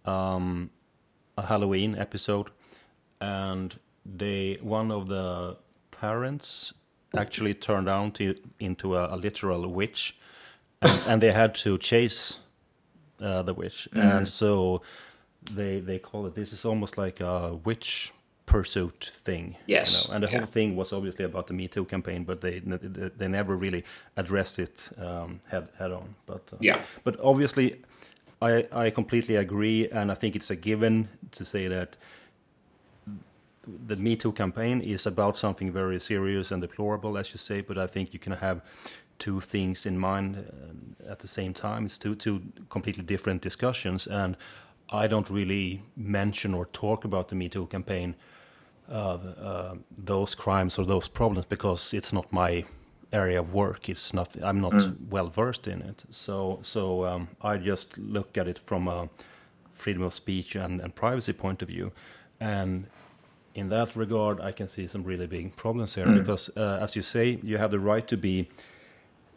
[0.04, 0.70] um,
[1.38, 2.48] a Halloween episode,
[3.20, 5.56] and they one of the
[5.92, 6.74] parents
[7.16, 10.16] actually turned out to, into a, a, literal witch,
[10.80, 12.38] and, and, they had to chase
[13.20, 14.02] uh, the witch, mm.
[14.02, 14.82] and so
[15.52, 16.34] they they call it.
[16.34, 18.12] This is almost like a witch
[18.46, 19.56] pursuit thing.
[19.66, 19.92] Yes.
[19.92, 20.14] You know?
[20.14, 20.38] And the yeah.
[20.38, 23.84] whole thing was obviously about the Me Too campaign, but they they never really
[24.16, 26.14] addressed it um, head head on.
[26.26, 26.80] But uh, yeah.
[27.04, 27.80] But obviously,
[28.40, 31.96] I I completely agree, and I think it's a given to say that
[33.86, 37.60] the Me Too campaign is about something very serious and deplorable, as you say.
[37.60, 38.60] But I think you can have
[39.18, 41.84] two things in mind uh, at the same time.
[41.84, 44.36] It's two two completely different discussions, and
[44.92, 48.14] I don't really mention or talk about the Me Too campaign,
[48.90, 52.64] uh, uh, those crimes or those problems because it's not my
[53.12, 53.88] area of work.
[53.88, 54.36] It's not.
[54.42, 54.96] I'm not mm.
[55.10, 56.04] well versed in it.
[56.10, 59.08] So so um, I just look at it from a
[59.72, 61.92] freedom of speech and, and privacy point of view,
[62.40, 62.86] and
[63.54, 66.18] in that regard, I can see some really big problems here mm.
[66.18, 68.48] because, uh, as you say, you have the right to be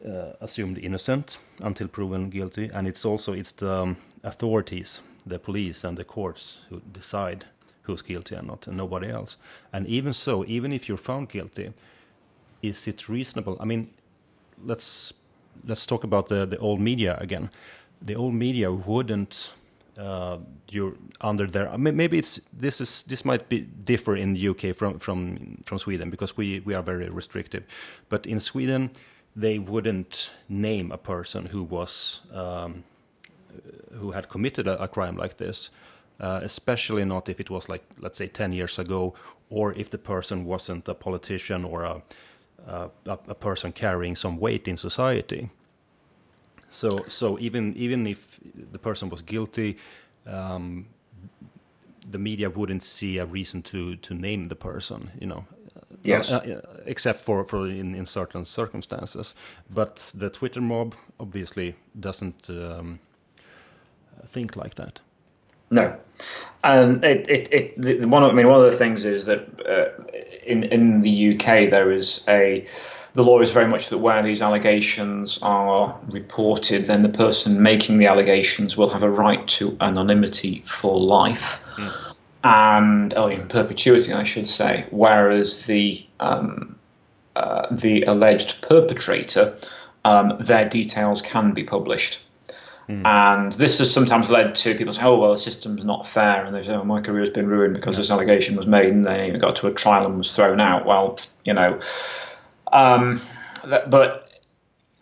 [0.07, 5.83] uh, assumed innocent until proven guilty, and it's also it's the um, authorities, the police
[5.83, 7.45] and the courts who decide
[7.83, 9.37] who's guilty and not, and nobody else.
[9.71, 11.73] And even so, even if you're found guilty,
[12.61, 13.57] is it reasonable?
[13.59, 13.89] I mean,
[14.63, 15.13] let's
[15.67, 17.49] let's talk about the the old media again.
[18.01, 19.51] The old media wouldn't
[19.97, 20.37] uh,
[20.71, 21.77] you're under there.
[21.77, 26.09] Maybe it's this is this might be differ in the UK from from from Sweden
[26.09, 27.63] because we we are very restrictive.
[28.09, 28.91] But in Sweden,
[29.35, 32.83] they wouldn't name a person who was um,
[33.93, 35.71] who had committed a, a crime like this.
[36.17, 39.13] Uh, especially not if it was like let's say 10 years ago
[39.49, 42.01] or if the person wasn't a politician or a,
[42.65, 45.49] a, a person carrying some weight in society
[46.75, 48.39] so so even even if
[48.71, 49.77] the person was guilty,
[50.25, 50.85] um,
[52.11, 55.11] the media wouldn't see a reason to to name the person.
[55.19, 55.45] You know.
[56.03, 56.31] Yes.
[56.31, 59.35] Uh, uh, except for for in, in certain circumstances,
[59.69, 62.99] but the Twitter mob obviously doesn't um,
[64.27, 64.99] think like that.
[65.71, 65.97] No,
[66.63, 68.23] and it, it, it the, one.
[68.23, 70.03] Of, I mean, one of the things is that uh,
[70.45, 72.67] in in the UK there is a
[73.15, 77.97] the law is very much that where these allegations are reported, then the person making
[77.97, 81.61] the allegations will have a right to anonymity for life.
[81.77, 82.13] Mm.
[82.43, 84.85] And, oh, in perpetuity, I should say.
[84.91, 86.77] Whereas the um,
[87.35, 89.57] uh, the alleged perpetrator,
[90.03, 92.21] um, their details can be published.
[92.89, 93.05] Mm.
[93.05, 96.45] And this has sometimes led to people saying, oh, well, the system's not fair.
[96.45, 99.19] And they say, oh, my career's been ruined because this allegation was made and then
[99.35, 100.85] it got to a trial and was thrown out.
[100.85, 101.79] Well, you know,
[102.71, 103.21] um,
[103.65, 104.21] that, but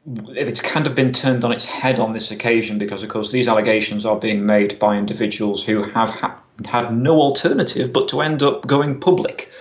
[0.06, 3.48] it's kind of been turned on its head on this occasion because, of course, these
[3.48, 8.44] allegations are being made by individuals who have ha- had no alternative but to end
[8.44, 9.52] up going public.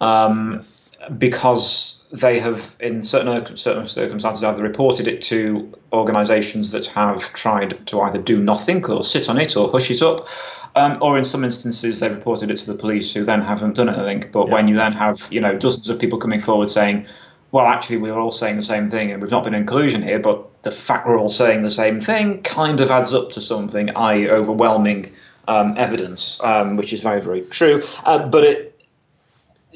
[0.00, 0.82] Um, yes.
[1.16, 7.86] Because they have, in certain certain circumstances, either reported it to organisations that have tried
[7.86, 10.28] to either do nothing or sit on it or hush it up,
[10.74, 13.88] um, or in some instances they've reported it to the police who then haven't done
[13.88, 14.30] anything.
[14.30, 14.54] But yeah.
[14.54, 17.06] when you then have, you know, dozens of people coming forward saying,
[17.52, 20.02] well, actually, we are all saying the same thing, and we've not been in collusion
[20.02, 23.40] here, but the fact we're all saying the same thing kind of adds up to
[23.40, 25.12] something, i.e., overwhelming
[25.48, 27.82] um, evidence, um, which is very, very true.
[28.04, 28.75] Uh, but it,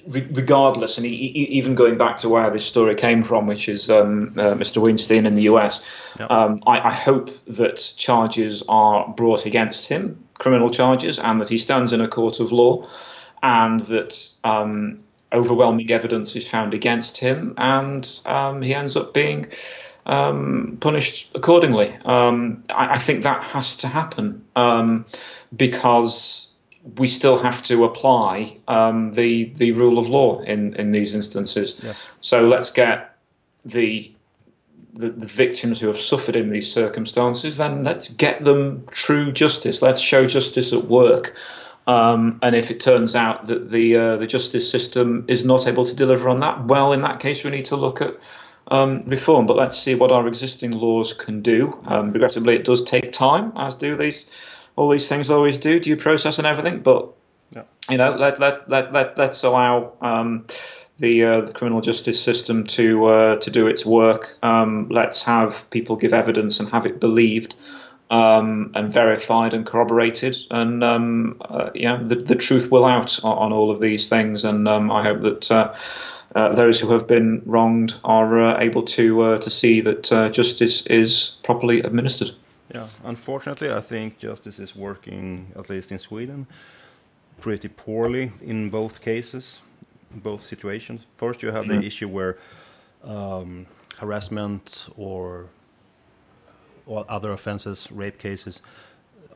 [0.08, 4.34] re- regardless, and even going back to where this story came from, which is um,
[4.36, 4.78] uh, Mr.
[4.78, 5.84] Weinstein in the US,
[6.18, 6.30] yep.
[6.30, 11.58] Um, I, I hope that charges are brought against him, criminal charges, and that he
[11.58, 12.88] stands in a court of law,
[13.42, 15.00] and that um,
[15.32, 19.48] overwhelming evidence is found against him, and um, he ends up being
[20.06, 21.96] um, punished accordingly.
[22.04, 25.04] Um, I, I, think that has to happen um,
[25.54, 26.49] because
[26.96, 31.74] we still have to apply um, the the rule of law in in these instances.
[31.82, 32.08] Yes.
[32.18, 33.16] So let's get
[33.64, 34.12] the
[34.94, 39.82] the, the, victims who have suffered in these circumstances, then let's get them true justice.
[39.82, 41.36] Let's show justice at work.
[41.86, 45.84] Um, and if it turns out that the uh, the justice system is not able
[45.84, 48.16] to deliver on that, well, in that case, we need to look at
[48.68, 49.46] um, reform.
[49.46, 51.78] But let's see what our existing laws can do.
[51.86, 54.26] Um, regrettably, it does take time, as do these
[54.80, 56.80] all these things always do, due process and everything.
[56.80, 57.12] But
[57.54, 57.64] yeah.
[57.90, 59.92] you know, let let let let let's allow.
[60.00, 60.46] Um,
[60.98, 64.36] the, uh, the, criminal justice system to uh, to do its work.
[64.42, 67.54] Um, let's have people give evidence and have it believed
[68.10, 70.36] um, and verified and corroborated.
[70.50, 74.44] And um, uh, yeah, the, the truth will out on, on all of these things.
[74.44, 75.74] And um, I hope that uh,
[76.34, 80.28] uh, those who have been wronged are uh, able to uh, to see that uh,
[80.28, 82.32] justice is properly administered.
[82.74, 86.47] Yeah, unfortunately, I think justice is working, at least in Sweden,
[87.40, 89.62] pretty poorly in both cases,
[90.14, 91.07] both situations.
[91.16, 91.80] First, you have mm-hmm.
[91.80, 92.38] the issue where
[93.03, 93.66] um,
[93.99, 95.47] harassment or
[96.86, 98.62] or other offenses, rape cases,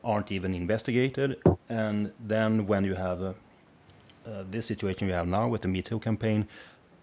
[0.03, 1.37] aren't even investigated.
[1.69, 3.33] And then when you have uh,
[4.25, 6.47] uh, this situation we have now with the Me Too campaign,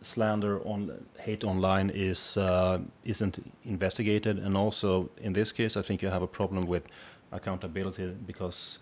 [0.03, 6.03] slander on hate online is uh, isn't investigated, and also in this case, I think
[6.03, 6.83] you have a problem with
[7.31, 8.79] accountability because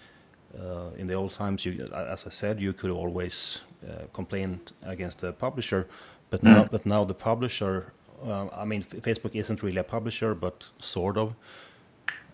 [0.58, 5.20] uh, in the old times, you, as I said, you could always uh, complaint against
[5.20, 5.86] the publisher,
[6.30, 7.92] but now but now the publisher.
[8.26, 11.34] Uh, I mean, F- Facebook isn't really a publisher, but sort of.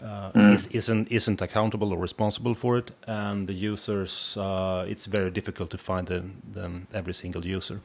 [0.02, 4.36] Uh, is, isn't isn't accountable or responsible for it, and the users.
[4.36, 6.22] Uh, it's very difficult to find the,
[6.52, 7.80] the, every single user.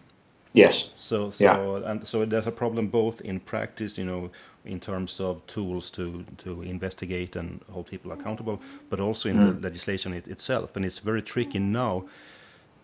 [0.54, 0.90] Yes.
[0.96, 1.92] So so Yeah.
[1.92, 4.32] and so there's a problem both in practice, you know,
[4.66, 9.52] in terms of tools to to investigate and hold people accountable, but also in the
[9.54, 10.76] legislation it, itself.
[10.76, 12.06] And it's very tricky now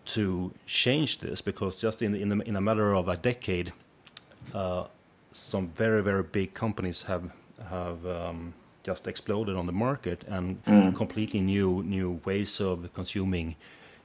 [0.06, 3.72] to change this because just in in, a, in a matter of a decade,
[4.54, 4.84] uh,
[5.32, 7.30] some very very big companies have
[7.70, 8.54] have um,
[8.84, 10.62] just exploded on the market, and
[10.96, 13.56] completely new new ways of consuming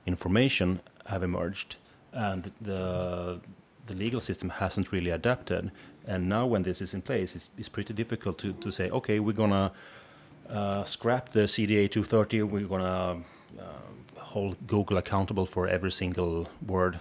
[0.05, 1.78] information have emerged,
[2.14, 3.39] and the
[3.88, 5.72] the legal system hasn't really adapted.
[6.07, 9.20] And now, when this is in place, it's, it's pretty difficult to, to say, okay,
[9.20, 9.72] we're gonna
[10.49, 12.43] uh, scrap the CDA 230.
[12.43, 13.24] We're gonna
[13.59, 13.64] uh,
[14.18, 16.99] hold Google accountable for every single word,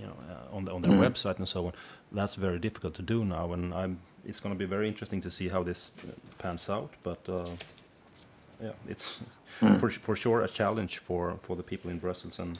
[0.00, 1.72] you know, uh, on the, on their website and so on.
[2.12, 3.98] That's very difficult to do now, and I'm.
[4.26, 6.90] It's going to be very interesting to see how this uh, pans out.
[7.02, 7.44] But uh,
[8.62, 9.20] yeah, it's
[9.78, 12.58] for for sure a challenge for for the people in Brussels and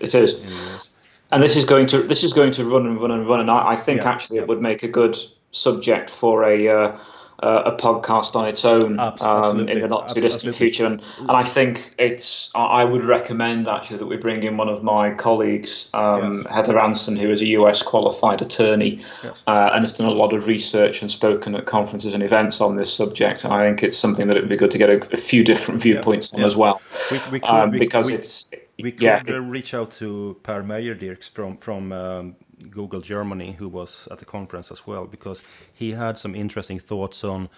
[0.00, 0.34] It is.
[0.34, 0.90] in the US.
[1.32, 3.50] And this is going to this is going to run and run and run and
[3.50, 4.42] I, I think Yeah, actually yeah.
[4.42, 5.16] it would make a good
[5.50, 6.98] subject for a uh,
[7.42, 10.52] uh, a podcast on its own um, in the not too distant Absolutely.
[10.52, 10.86] future.
[10.86, 14.84] And and I think it's I would recommend actually that we bring in one of
[14.84, 19.04] my colleagues um, Heather Anson who is a US qualified attorney.
[19.24, 19.42] Yes.
[19.48, 22.76] uh, and has done a lot of research and spoken at conferences and events on
[22.76, 24.98] this subject and I think it's something that it would be good to get a,
[25.12, 26.80] a few different viewpoints on as well.
[27.10, 28.52] We, we could, um, we- because it's
[28.82, 32.36] We could yeah uh, reach out to Per Meyerdierks from from um,
[32.70, 37.24] Google Germany, who was at the conference as well, because he had some interesting thoughts
[37.24, 37.48] on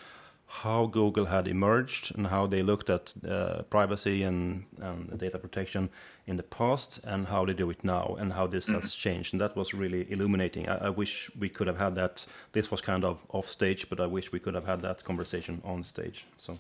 [0.47, 5.91] how Google had emerged and how they looked at uh, privacy and, and data protection
[6.27, 9.35] in the past, and how they do it now, and how this has changed.
[9.35, 10.69] And that was really illuminating.
[10.69, 12.27] I, I wish we could have had that.
[12.53, 15.61] This was kind of off stage, but I wish we could have had that conversation
[15.65, 16.27] on stage.
[16.39, 16.59] So.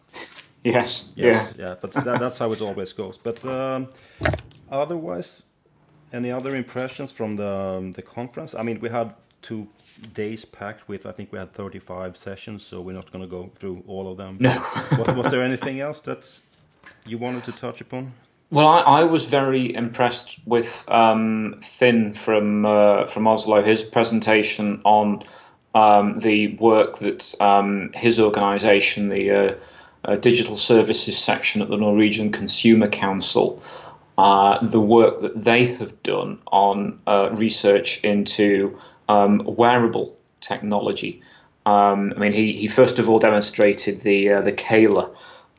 [0.64, 3.18] yes Yes, yeah yeah, but that, that's how it always goes.
[3.18, 3.88] But um,
[4.70, 5.42] otherwise,
[6.12, 8.54] any other impressions from the um, the conference?
[8.54, 9.68] I mean, we had two
[10.12, 11.06] days packed with.
[11.06, 14.10] I think we had thirty five sessions, so we're not going to go through all
[14.10, 14.38] of them.
[14.40, 14.50] No.
[14.98, 16.40] was, was there anything else that
[17.06, 18.12] you wanted to touch upon?
[18.50, 23.62] Well, I, I was very impressed with um, Finn from uh, from Oslo.
[23.62, 25.22] His presentation on
[25.74, 29.54] um, the work that um, his organisation, the uh,
[30.04, 33.62] uh, Digital Services section at the Norwegian Consumer Council,
[34.16, 41.22] uh, the work that they have done on uh, research into um, wearable technology.
[41.66, 45.14] Um, I mean, he, he first of all demonstrated the uh, the Cayla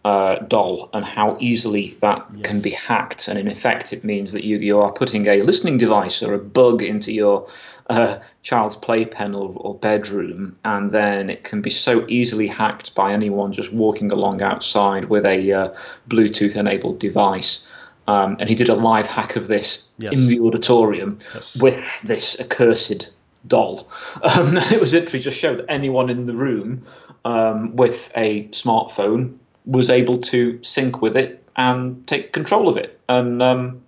[0.06, 3.28] uh, doll and how easily that can be hacked.
[3.28, 6.38] And in effect, it means that you, you are putting a listening device or a
[6.38, 7.50] bug into your
[7.90, 13.14] uh, child's playpen or, or bedroom, and then it can be so easily hacked by
[13.14, 15.76] anyone just walking along outside with a uh,
[16.08, 17.68] Bluetooth enabled device.
[18.08, 20.14] Um, and he did a live hack of this Yes.
[20.14, 21.56] in the auditorium Yes.
[21.60, 23.10] with this accursed
[23.48, 23.88] doll.
[24.24, 26.84] Um, it was literally just showed that anyone in the room
[27.26, 33.00] um, with a smartphone was able to sync with it and take control of it.
[33.10, 33.82] And um,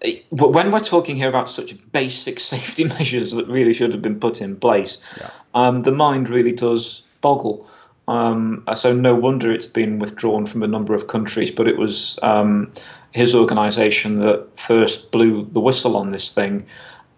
[0.00, 4.18] it- when we're talking here about such basic safety measures that really should have been
[4.18, 5.30] put in place, Yeah.
[5.54, 7.68] um, the mind really does boggle.
[8.08, 11.50] Um, so no wonder it's been withdrawn from a number of countries.
[11.52, 12.72] But it was um,
[13.12, 16.66] his organisation that first blew the whistle on this thing,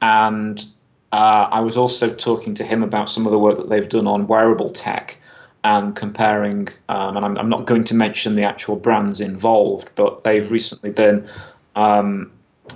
[0.02, 0.64] and
[1.12, 4.06] uh, I was also talking to him about some of the work that they've done
[4.06, 5.16] on wearable tech
[5.62, 6.68] and comparing.
[6.88, 10.90] Um, and I'm, I'm not going to mention the actual brands involved, but they've recently
[10.90, 11.28] been
[11.76, 12.32] um,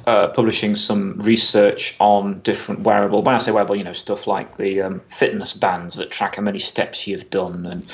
[0.06, 3.22] uh, publishing some research on different wearable.
[3.22, 6.42] When I say wearable, you know, stuff like the um, fitness bands that track how
[6.42, 7.84] many steps you've done and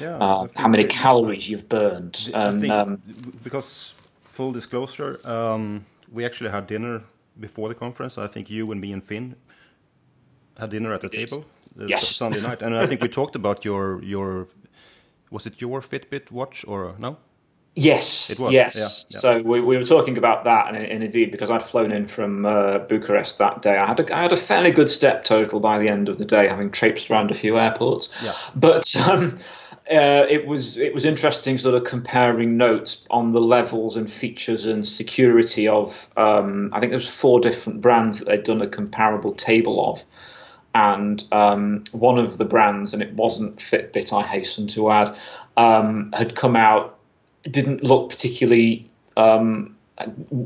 [0.00, 2.30] Yeah, uh, how many calories you've burned.
[2.34, 3.02] And um,
[3.44, 3.94] because
[4.32, 7.02] full disclosure, um, we actually had dinner
[7.38, 8.18] before the conference.
[8.18, 9.36] I think you and me and Finn
[10.58, 11.28] had dinner at the did.
[11.28, 11.44] table
[11.80, 12.16] uh, Yes.
[12.16, 14.46] Sunday night, and I think we talked about your your
[15.30, 17.16] was it your Fitbit watch or no?
[17.74, 18.76] Yes, yes.
[18.76, 19.18] yeah, yeah.
[19.18, 22.44] So we, we were talking about that, and, and indeed, because I'd flown in from
[22.44, 25.78] uh, Bucharest that day, I had a, I had a fairly good step total by
[25.78, 28.10] the end of the day, having traipsed around a few airports.
[28.22, 28.34] Yeah.
[28.54, 29.38] But um,
[29.90, 34.66] uh, it was it was interesting, sort of comparing notes on the levels and features
[34.66, 36.06] and security of.
[36.18, 40.04] Um, I think there was four different brands that they'd done a comparable table of
[40.74, 45.16] and um, one of the brands, and it wasn't Fitbit, I hasten to add,
[45.56, 46.98] um, had come out,
[47.42, 49.76] didn't look particularly um,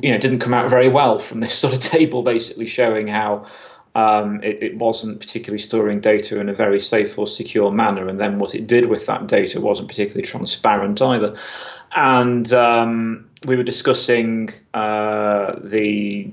[0.01, 3.47] you know, didn't come out very well from this sort of table, basically showing how
[3.95, 8.21] um, it, it, wasn't particularly storing data in a very safe or secure manner, and
[8.21, 11.37] then what it did with that data wasn't particularly transparent either.
[11.95, 16.31] And um, we were discussing uh, the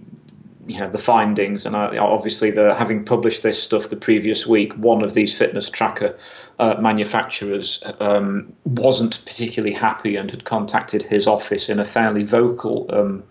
[0.67, 4.73] you know the findings and I, obviously the having published this stuff the previous week
[4.73, 6.17] one of these fitness tracker
[6.59, 12.85] uh, manufacturers um, wasn't particularly happy and had contacted his office in a fairly vocal
[12.89, 13.23] um,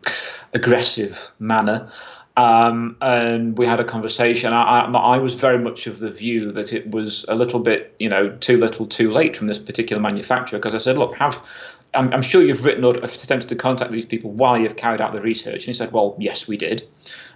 [0.52, 1.90] aggressive manner
[2.36, 4.54] um, and we had a conversation.
[4.54, 7.94] I, I, I, was very much of the view that it was a little bit,
[7.98, 10.58] you know, too little, too late from this particular manufacturer.
[10.58, 11.46] Because I said, look, have
[11.94, 15.12] I'm, I'm, sure you've written or attempted to contact these people while you've carried out
[15.12, 15.56] the research.
[15.56, 16.82] And he said, well, yes, we did.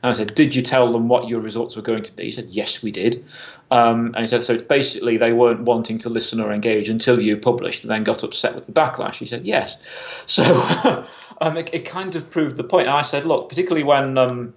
[0.02, 2.24] And I said, did you tell them what your results were going to be?
[2.24, 3.24] He said, yes, we did.
[3.70, 7.20] Um, and he said, so it's basically they weren't wanting to listen or engage until
[7.20, 9.16] you published, and then got upset with the backlash.
[9.16, 9.76] He said, yes.
[10.26, 10.42] So
[11.40, 12.88] um, it, it, kind of proved the point.
[12.88, 14.54] And I said, look, particularly when um,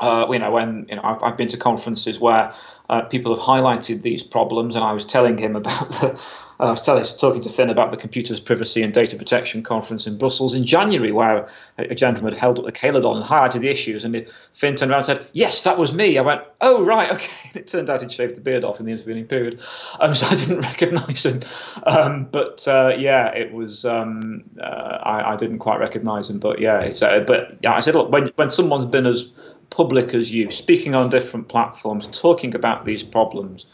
[0.00, 2.54] uh, you know, when you know, I've, I've been to conferences where
[2.88, 6.20] uh, people have highlighted these problems, and I was telling him about the.
[6.66, 10.18] I was telling, talking to Finn about the Computers Privacy and Data Protection Conference in
[10.18, 11.48] Brussels in January, where
[11.78, 14.04] a, gentleman had held up the Calodon and highlighted the issues.
[14.04, 16.18] And Finn turned around and said, Yes, that was me.
[16.18, 17.32] I went, Oh, right, okay.
[17.54, 19.60] And it turned out he'd shaved the beard off in the intervening period.
[20.00, 21.42] Um, so I didn't recognize him.
[21.84, 26.38] Um, but uh, yeah, it was, um, uh, I, I, didn't quite recognize him.
[26.38, 29.32] But yeah, uh, but yeah, I said, Look, when, when someone's been as
[29.70, 33.66] public as you, speaking on different platforms, talking about these problems,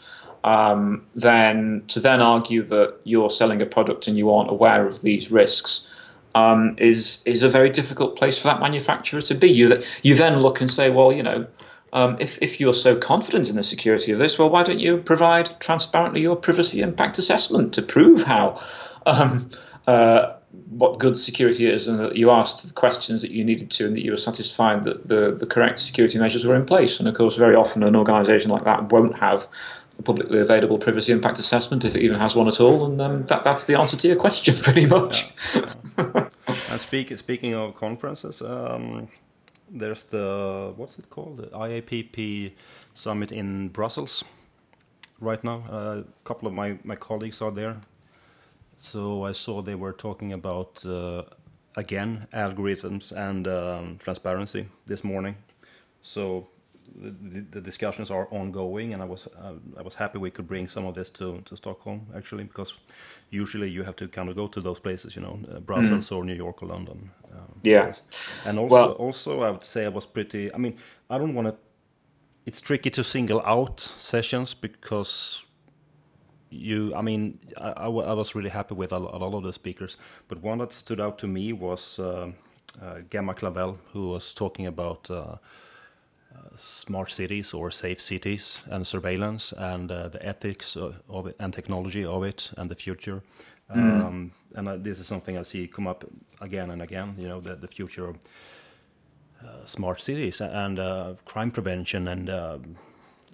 [0.43, 5.01] um, then to then argue that you're selling a product and you aren't aware of
[5.01, 5.87] these risks
[6.35, 9.51] um, is is a very difficult place for that manufacturer to be.
[9.51, 11.47] You you then look and say, well, you know,
[11.93, 14.97] um, if if you're so confident in the security of this, well, why don't you
[14.97, 18.61] provide transparently your privacy impact assessment to prove how
[19.05, 19.49] um,
[19.87, 20.33] uh,
[20.69, 23.95] what good security is and that you asked the questions that you needed to and
[23.95, 26.99] that you were satisfied that the, the correct security measures were in place.
[26.99, 29.47] And of course, very often an organisation like that won't have
[29.99, 32.85] a publicly available privacy impact assessment if it even has one at all.
[32.85, 35.31] And um, that, that's the answer to your question, pretty much.
[35.97, 39.07] Yeah, and speak, speaking of conferences, um,
[39.69, 41.37] there's the, what's it called?
[41.37, 42.53] The IAPP
[42.93, 44.23] summit in Brussels
[45.19, 45.63] right now.
[45.69, 47.77] Uh, a couple of my, my colleagues are there
[48.81, 51.23] so I saw they were talking about uh,
[51.75, 55.35] again algorithms and um, transparency this morning.
[56.01, 56.47] So
[56.95, 60.67] the, the, discussions are ongoing, and I was uh, I was happy we could bring
[60.67, 62.79] some of this to, to Stockholm actually because
[63.29, 66.17] usually you have to kind of go to those places, you know, uh, Brussels mm.
[66.17, 67.11] or New York or London.
[67.31, 67.93] Um, yeah,
[68.45, 70.53] and also well, also I would say I was pretty.
[70.53, 70.77] I mean,
[71.09, 71.55] I don't want to.
[72.45, 75.45] It's tricky to single out sessions because
[76.51, 79.95] you i mean I, I, was really happy with a, lot of the speakers
[80.27, 82.31] but one that stood out to me was uh,
[82.81, 85.37] uh, Gemma Clavell who was talking about uh, uh
[86.55, 92.05] smart cities or safe cities and surveillance and uh, the ethics of it and technology
[92.05, 93.21] of it and the future
[93.73, 94.05] mm.
[94.05, 96.03] um, and uh, this is something i see come up
[96.41, 98.17] again and again you know the, the future of
[99.65, 100.79] smart cities and
[101.25, 102.29] crime prevention and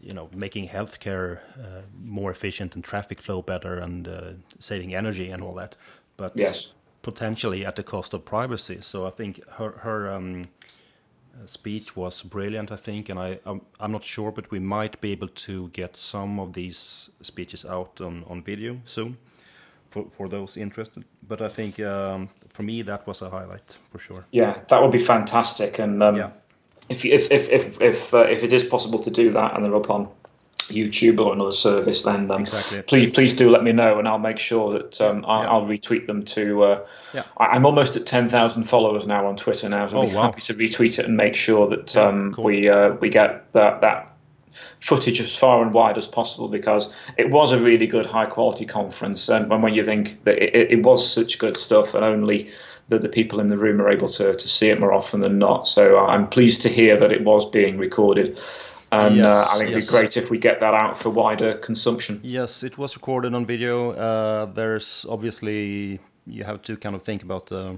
[0.02, 5.32] you know making healthcare uh, more efficient and traffic flow better and uh, saving energy
[5.32, 5.76] and all that
[6.18, 6.74] but yes.
[7.02, 10.45] potentially at the cost of privacy so i think her her um,
[11.45, 15.11] speech was brilliant i think and i I'm, I'm, not sure but we might be
[15.11, 19.17] able to get some of these speeches out on, on video soon
[19.89, 21.03] for, for those interested.
[21.27, 24.25] But i think um, for me that was a highlight for sure.
[24.31, 25.79] Yeah that would be fantastic.
[25.79, 26.31] And um, yeah.
[26.89, 29.75] if if if if if, uh, if it is possible to do that and they're
[29.75, 30.09] up on
[30.70, 32.82] YouTube or another service, then um, exactly.
[32.82, 35.49] please please do let me know, and I'll make sure that um, I'll, yeah.
[35.49, 36.63] I'll, retweet them to.
[36.63, 37.24] Uh, yeah.
[37.38, 40.15] I, am almost at ten thousand followers now on Twitter now, so I'll oh, be
[40.15, 40.24] wow.
[40.24, 42.43] happy to retweet it and make sure that yeah, um, cool.
[42.45, 44.13] we uh, we get that that
[44.80, 48.65] footage as far and wide as possible because it was a really good high quality
[48.65, 52.49] conference, and when you think that it, it was such good stuff, and only
[52.89, 55.38] that the people in the room are able to, to see it more often than
[55.38, 55.68] not.
[55.68, 58.39] So uh, I'm pleased to hear that it was being recorded.
[58.91, 59.83] And yes, uh, I think yes.
[59.83, 62.19] it'd be great if we get that out for wider consumption.
[62.23, 63.91] Yes, it was recorded on video.
[63.91, 67.77] Uh, there's obviously you have to kind of think about the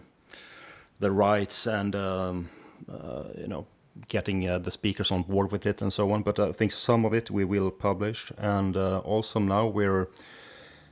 [1.00, 2.50] the rights and um,
[2.92, 3.66] uh, you know
[4.08, 6.22] getting uh, the speakers on board with it and so on.
[6.22, 10.08] But I think some of it we will publish, and uh, also now we're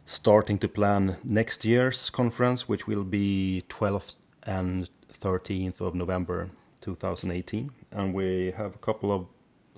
[0.05, 4.89] starting to plan next year's conference, which will be 12th and
[5.22, 6.49] 13th of November
[6.82, 7.72] 2018.
[7.91, 9.28] And we have a couple of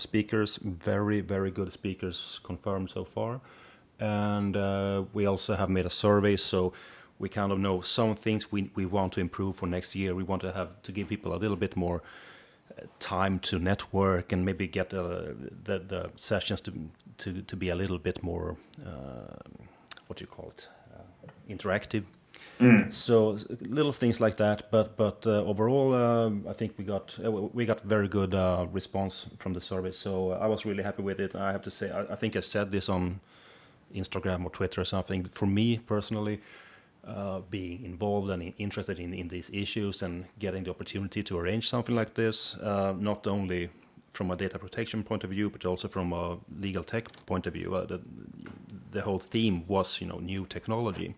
[0.01, 3.41] speakers, very, very good speakers confirmed so far.
[3.99, 6.73] And uh, we also have made a survey, so
[7.19, 10.15] we kind of know some things we, we want to improve for next year.
[10.15, 12.01] We want to have to give people a little bit more
[12.77, 15.33] uh, time to network and maybe get uh,
[15.63, 16.71] the the sessions to
[17.17, 19.35] to to be a little bit more uh,
[20.07, 22.03] what you call it uh, interactive.
[22.59, 22.93] Mm.
[22.93, 27.31] So little things like that, but but uh, overall, um, I think we got uh,
[27.31, 29.91] we got very good uh, response from the survey.
[29.91, 31.35] So I was really happy with it.
[31.35, 33.21] I have to say, I, I, think I said this on
[33.95, 35.23] Instagram or Twitter or something.
[35.23, 36.41] For me personally,
[37.07, 41.69] uh, being involved and interested in, in these issues and getting the opportunity to arrange
[41.69, 43.69] something like this, uh, not only
[44.09, 47.53] from a data protection point of view, but also from a legal tech point of
[47.53, 48.01] view, uh, the,
[48.91, 51.15] the whole theme was you know new technology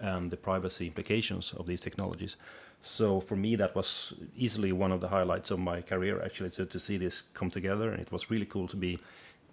[0.00, 2.36] and the privacy implications of these technologies.
[2.82, 6.66] So for me, that was easily one of the highlights of my career, actually, to,
[6.66, 7.90] to see this come together.
[7.90, 8.98] And it was really cool to be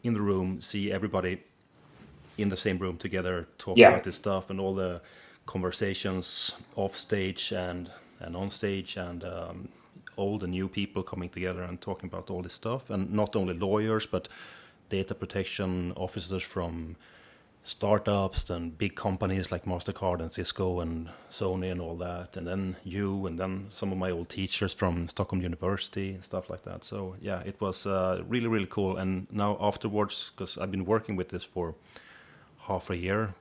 [0.03, 1.41] in the room, see everybody
[2.37, 3.89] in the same room together, talk yeah.
[3.89, 5.01] about this stuff, and all the
[5.45, 7.89] conversations off stage and
[8.21, 9.67] and on stage, and um,
[10.17, 13.53] old and new people coming together and talking about all this stuff, and not only
[13.53, 14.29] lawyers but
[14.89, 16.95] data protection officers from
[17.65, 22.75] startups and big companies like Mastercard and Cisco and Sony and all that, and then
[22.83, 26.83] you and then some of my old teachers from Stockholm University and stuff like that.
[26.83, 28.97] So yeah, it was uh, really really cool.
[28.97, 31.73] And now afterwards, because I've been working with this for
[32.67, 33.33] half a year,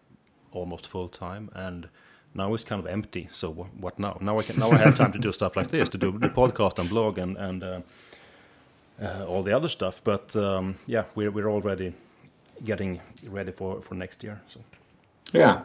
[0.53, 1.89] almost full time, and
[2.33, 3.29] now it's kind of empty.
[3.31, 4.17] So what now?
[4.23, 6.31] Now I can now I have time to do stuff like this, to do the
[6.31, 7.81] podcast and blog and and uh,
[9.03, 10.01] uh, all the other stuff.
[10.03, 11.93] But um, yeah, we're we're already
[12.65, 14.41] getting ready for for next year.
[14.47, 14.61] So
[15.33, 15.63] yeah.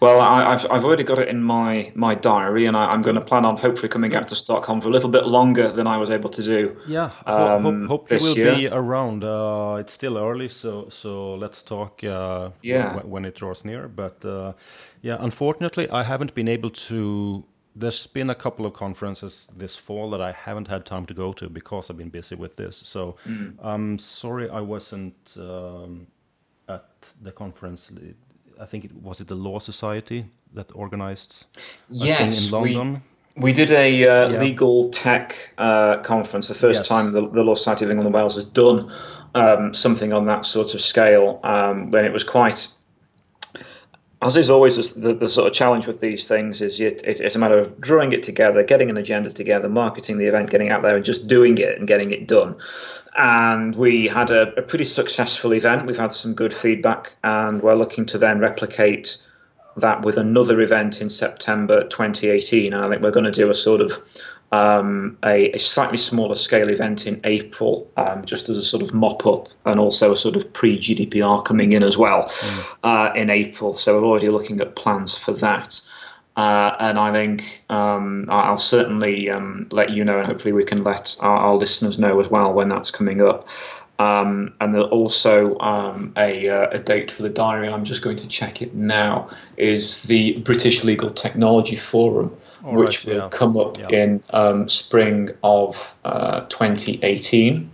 [0.00, 3.14] Well, I, have I've already got it in my, my diary, and I, am going
[3.14, 5.96] to plan on hopefully coming out to Stockholm for a little bit longer than I
[5.96, 6.76] was able to do.
[6.86, 8.54] Yeah, um, hope, hope you will year.
[8.54, 9.24] be around.
[9.24, 12.04] Uh, it's still early, so so let's talk.
[12.04, 12.96] Uh, yeah.
[12.96, 13.88] when, when it draws near.
[13.88, 14.52] But uh,
[15.00, 17.44] yeah, unfortunately, I haven't been able to.
[17.74, 21.32] There's been a couple of conferences this fall that I haven't had time to go
[21.32, 22.76] to because I've been busy with this.
[22.76, 23.54] So mm.
[23.62, 25.16] I'm sorry I wasn't.
[25.38, 26.08] Um,
[26.68, 26.86] at
[27.20, 27.92] the conference.
[28.60, 31.46] I think it was it the Law Society that organized
[31.88, 33.02] yes, in London.
[33.36, 34.40] We, we did a uh, yeah.
[34.40, 36.88] legal tech uh, conference, the first yes.
[36.88, 38.92] time the, the, Law Society of England and Wales has done
[39.34, 41.40] um, something on that sort of scale.
[41.42, 42.68] Um, when it was quite,
[44.20, 47.34] as is always the, the sort of challenge with these things, is it, it, it's
[47.34, 50.82] a matter of drawing it together, getting an agenda together, marketing the event, getting out
[50.82, 52.56] there, and just doing it and getting it done
[53.16, 55.86] and we had a, a, pretty successful event.
[55.86, 59.18] We've had some good feedback, and we're looking to then replicate
[59.76, 62.72] that with another event in September 2018.
[62.72, 63.98] And I think we're going to do a sort of
[64.52, 68.92] um, a, a, slightly smaller scale event in April, um, just as a sort of
[68.92, 72.76] mop up, and also a sort of pre GDPR coming in as well mm.
[72.84, 73.72] uh, in April.
[73.72, 75.80] So we're already looking at plans for that.
[76.34, 80.82] Uh, and I think um, I'll certainly um, let you know, and hopefully we can
[80.82, 83.48] let our, our listeners know as well when that's coming up.
[83.98, 88.16] Um, and there's also um, a, uh, a, date for the diary, I'm just going
[88.16, 93.28] to check it now, is the British Legal Technology Forum, All which right, will yeah.
[93.30, 93.88] come up yeah.
[93.90, 97.70] in um, spring of uh, 2018.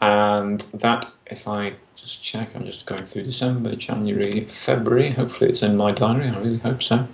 [0.00, 5.10] And that, if I just check, I'm just going through December, January, February.
[5.10, 6.28] Hopefully it's in my diary.
[6.28, 7.06] I really hope so.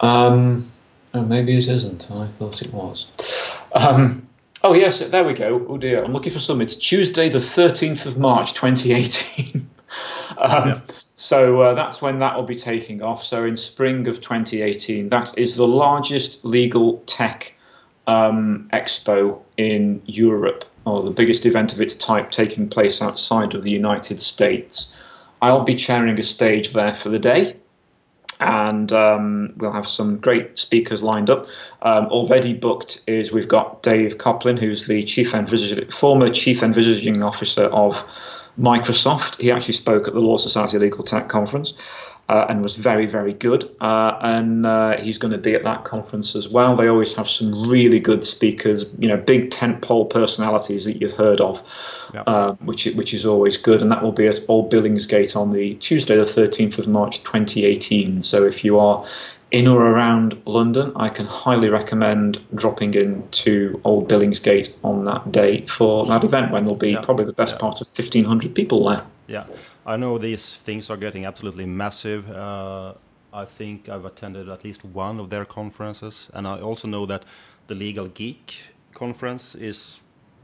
[0.00, 0.64] Um,
[1.12, 2.10] oh, maybe it isn't.
[2.10, 3.06] I thought it was.
[3.72, 4.28] Um,
[4.62, 5.66] oh, yes, there we go.
[5.68, 6.04] Oh, dear.
[6.04, 6.60] I'm looking for some.
[6.60, 9.68] It's Tuesday, the 13th of March, 2018.
[10.38, 10.80] um, yeah.
[11.14, 13.24] So uh, that's when that will be taking off.
[13.24, 17.54] So in spring of 2018, that is the largest legal tech
[18.06, 23.62] um, expo in Europe, or the biggest event of its type taking place outside of
[23.62, 24.94] the United States.
[25.40, 27.56] I'll be chairing a stage there for the day
[28.40, 31.46] and um, we'll have some great speakers lined up.
[31.82, 37.22] Um, already booked is we've got Dave Coplin, who's the chief envisaging, former chief envisaging
[37.22, 38.04] officer of
[38.58, 39.40] Microsoft.
[39.40, 41.74] He actually spoke at the Law Society Legal Tech Conference
[42.28, 43.70] uh, and was very, very good.
[43.80, 46.74] Uh, and uh, he's going to be at that conference as well.
[46.76, 51.40] They always have some really good speakers, you know, big tentpole personalities that you've heard
[51.40, 51.62] of,
[52.14, 52.24] yep.
[52.26, 53.82] Uh, which which is always good.
[53.82, 58.22] And that will be at Old Billingsgate on the Tuesday, the 13th of March, 2018.
[58.22, 59.04] So if you are
[59.50, 65.64] in or around London, I can highly recommend dropping into Old Billingsgate on that day
[65.66, 69.04] for that event when there'll be probably the best part of 1,500 people there.
[69.26, 69.44] Yeah,
[69.86, 72.30] I know these things are getting absolutely massive.
[72.30, 72.94] Uh,
[73.32, 77.24] I think I've attended at least one of their conferences, and I also know that
[77.66, 80.00] the Legal Geek conference is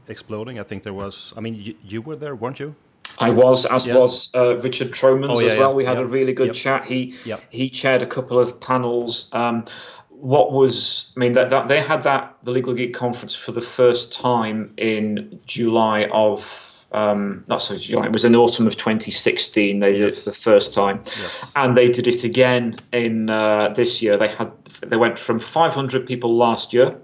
[0.07, 0.59] exploding.
[0.59, 2.75] I think there was, I mean, you, you were there, weren't you?
[3.17, 3.95] I was, as yeah.
[3.95, 5.73] was uh, Richard Tromans oh, yeah, as well.
[5.73, 6.85] We had a really good chat.
[6.85, 7.15] He
[7.49, 9.29] he chaired a couple of panels.
[9.33, 9.65] Um,
[10.09, 13.61] what was I mean that, that they had that the Legal Geek conference for the
[13.61, 18.05] first time in July of um, not so July.
[18.05, 19.79] It was in the autumn of 2016.
[19.79, 19.97] They yes.
[19.97, 21.51] did it for the first time, yes.
[21.55, 24.17] and they did it again in uh, this year.
[24.17, 26.95] They had they went from 500 people last year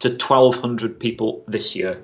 [0.00, 2.00] to 1,200 people this year,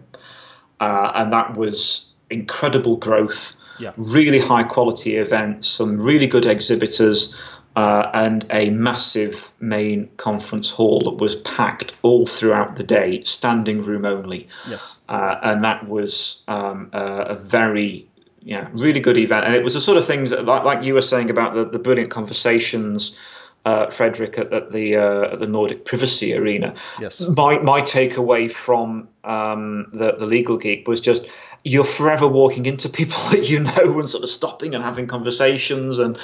[0.80, 3.54] uh, and that was incredible growth.
[3.78, 3.92] Yeah.
[3.96, 7.36] Really high quality events, some really good exhibitors,
[7.74, 13.80] uh, and a massive main conference hall that was packed all throughout the day, standing
[13.82, 14.48] room only.
[14.68, 14.98] Yes.
[15.08, 18.06] Uh, and that was um, a, a, very,
[18.42, 19.46] yeah, really good event.
[19.46, 21.64] And it was the sort of things that, like, like you were saying about the,
[21.64, 23.18] the brilliant conversations.
[23.64, 26.74] Uh, Frederick at, at the uh, at the Nordic Privacy Arena.
[26.98, 27.20] Yes.
[27.20, 31.28] My my takeaway from um, the the Legal Geek was just
[31.64, 35.98] you're forever walking into people that you know and sort of stopping and having conversations.
[35.98, 36.18] And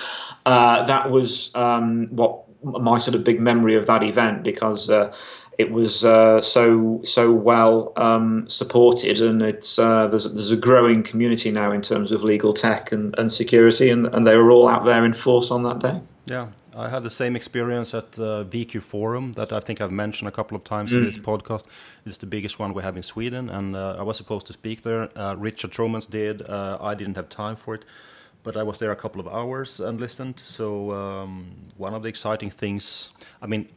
[0.46, 5.14] uh, that was um, what my sort of big memory of that event because uh,
[5.58, 9.20] it was uh, so so well um, supported.
[9.20, 13.14] And it's uh, there's there's a growing community now in terms of legal tech and,
[13.18, 16.00] and security and, and they were all out there in force on that day.
[16.26, 16.48] Yeah,
[16.78, 20.30] I had the same experience at the VQ Forum that I think I've mentioned a
[20.30, 20.98] couple of times mm.
[20.98, 21.64] in this podcast.
[22.06, 24.82] It's the biggest one we have in Sweden, and uh, I was supposed to speak
[24.82, 25.10] there.
[25.18, 26.48] Uh, Richard Tromans did.
[26.48, 27.84] Uh, I didn't have time for it,
[28.44, 30.38] but I was there a couple of hours and listened.
[30.38, 33.12] So um, one of the exciting things,
[33.42, 33.68] I mean,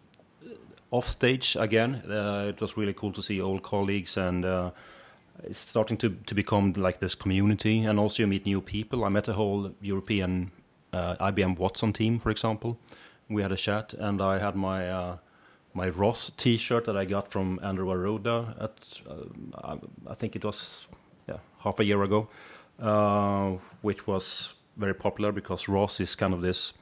[0.91, 4.71] off stage again, uh, it was really cool to see old colleagues and uh,
[5.43, 9.05] it's starting to, to become like this community and also you meet new people.
[9.05, 10.51] I met a whole European
[10.93, 12.77] uh, IBM Watson team, for example.
[13.29, 15.17] We had a chat, and I had my uh,
[15.73, 19.77] my Ross T-shirt that I got from Andrew Arruda at uh,
[20.07, 20.87] I think it was
[21.27, 22.29] yeah half a year ago,
[22.79, 26.73] uh, which was very popular because Ross is kind of this.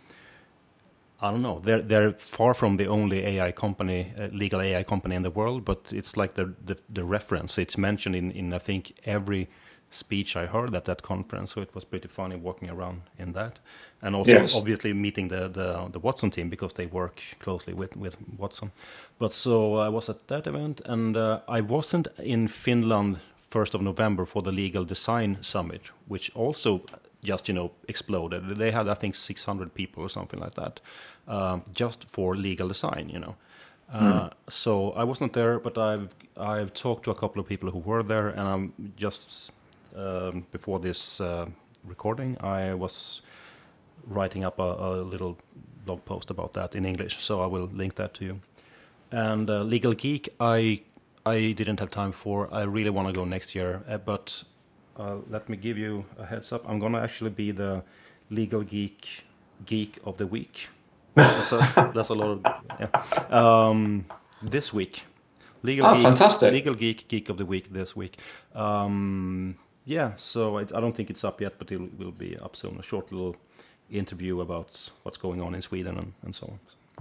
[1.21, 1.59] I don't know.
[1.63, 5.65] They're they're far from the only AI company, uh, legal AI company in the world,
[5.65, 7.57] but it's like the, the the reference.
[7.57, 9.49] It's mentioned in in I think every
[9.89, 11.53] speech I heard at that conference.
[11.53, 13.59] So it was pretty funny walking around in that,
[14.01, 14.55] and also yes.
[14.55, 18.71] obviously meeting the, the, the Watson team because they work closely with with Watson.
[19.17, 23.19] But so I was at that event, and uh, I wasn't in Finland
[23.49, 26.81] first of November for the Legal Design Summit, which also
[27.23, 28.55] just you know exploded.
[28.55, 30.81] They had I think 600 people or something like that,
[31.27, 33.09] um, just for legal design.
[33.09, 33.35] You know.
[33.91, 34.31] Uh, mm.
[34.49, 38.03] So I wasn't there, but I've I've talked to a couple of people who were
[38.03, 39.51] there, and I'm just
[39.95, 41.47] um, before this uh,
[41.83, 43.21] recording, I was
[44.07, 45.37] writing up a, a, little
[45.85, 48.39] blog post about that in English, so I will link that to you.
[49.11, 50.81] And uh, Legal Geek, I
[51.25, 52.53] I didn't have time for.
[52.53, 54.43] I really want to go next year, uh, but
[54.97, 56.63] uh, let me give you a heads up.
[56.69, 57.83] I'm gonna actually be the
[58.29, 59.25] Legal Geek
[59.65, 60.69] Geek of the Week.
[61.15, 62.39] That's a, that's a lot of
[62.79, 62.89] yeah.
[63.29, 64.05] Um,
[64.41, 65.03] this week.
[65.61, 66.53] Legal oh, Geek, fantastic.
[66.53, 68.17] Legal Geek Geek of the Week this week.
[68.55, 69.57] Um,
[69.89, 72.77] yeah, so I, I, don't think it's up yet, but it will be up soon.
[72.77, 73.35] A short little
[73.89, 76.59] interview about what's going on in Sweden and, and so on.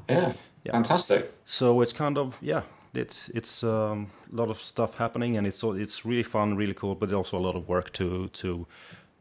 [0.08, 0.32] Yeah,
[0.64, 1.30] yeah, fantastic.
[1.44, 2.62] So it's kind of yeah,
[2.94, 6.94] it's it's um, a lot of stuff happening, and it's it's really fun, really cool,
[6.94, 8.66] but also a lot of work to to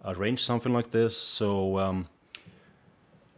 [0.06, 1.18] arrange something like this.
[1.18, 1.78] So.
[1.80, 2.06] Um,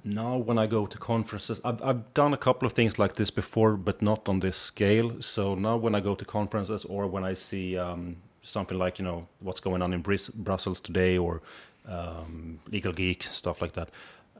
[0.01, 3.29] now when I go to conferences, I've, I've done a couple of things like this
[3.29, 5.21] before, but not on this scale.
[5.21, 8.15] So now when I go to conferences or when I see um,
[8.49, 11.41] something like you know what's going on in Bris- Brussels today or
[11.87, 13.89] um, Legal Geek stuff like that.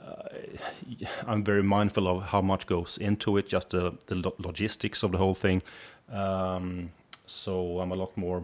[0.02, 0.30] Uh,
[1.28, 5.12] I'm very mindful of how much goes into it, just the, the lo- logistics of
[5.12, 5.62] the whole thing.
[6.12, 6.92] Um,
[7.26, 8.44] so I'm a lot more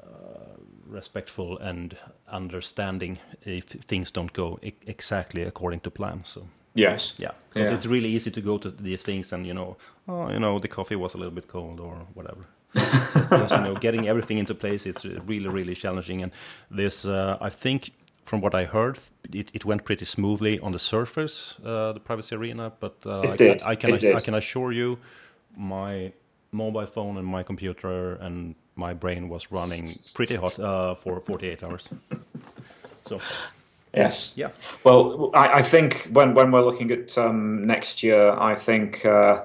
[0.00, 1.96] uh, respectful and
[2.28, 6.22] understanding if things don't go e- exactly according to plan.
[6.24, 7.76] So yes, yeah, because yeah.
[7.76, 9.76] it's really easy to go to these things and you know,
[10.08, 13.74] oh, you know, the coffee was a little bit cold or whatever just, you know,
[13.74, 16.22] getting everything into place, it's really, really challenging.
[16.22, 16.32] And
[16.70, 17.90] this, uh, I think,
[18.22, 18.98] from what I heard,
[19.32, 22.72] it, it went pretty smoothly on the surface, uh, the privacy arena.
[22.80, 24.98] But uh, I, I, I, can I, I can assure you,
[25.56, 26.12] my
[26.52, 31.62] mobile phone and my computer and my brain was running pretty hot uh, for 48
[31.62, 31.88] hours.
[33.06, 33.20] So.
[33.94, 34.32] Yes.
[34.34, 34.50] Yeah.
[34.82, 39.42] Well, I, I, think when when we're looking at um, next year, I think uh,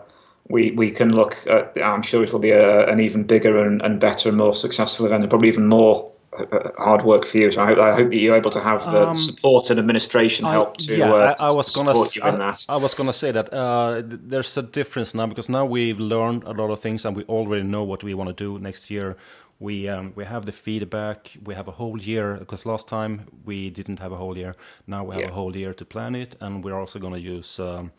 [0.50, 1.78] we we can look at.
[1.82, 5.24] I'm sure it'll be a, an even bigger and, and better and more successful event,
[5.24, 7.52] and probably even more uh, uh, hard work for you.
[7.52, 10.46] So I hope, I hope that you're able to have the um, support and administration
[10.46, 12.66] help to, yeah, uh, I, I, was gonna support you in that.
[12.70, 16.44] I, was going to say that uh, there's a difference now because now we've learned
[16.44, 19.18] a lot of things and we already know what we want to do next year.
[19.60, 21.32] we um, we have the feedback.
[21.44, 24.54] We have a whole year because last time we didn't have a whole year.
[24.88, 25.32] Now we have Yeah.
[25.32, 27.60] a whole year to plan it, and we're also going to use.
[27.60, 27.92] Um,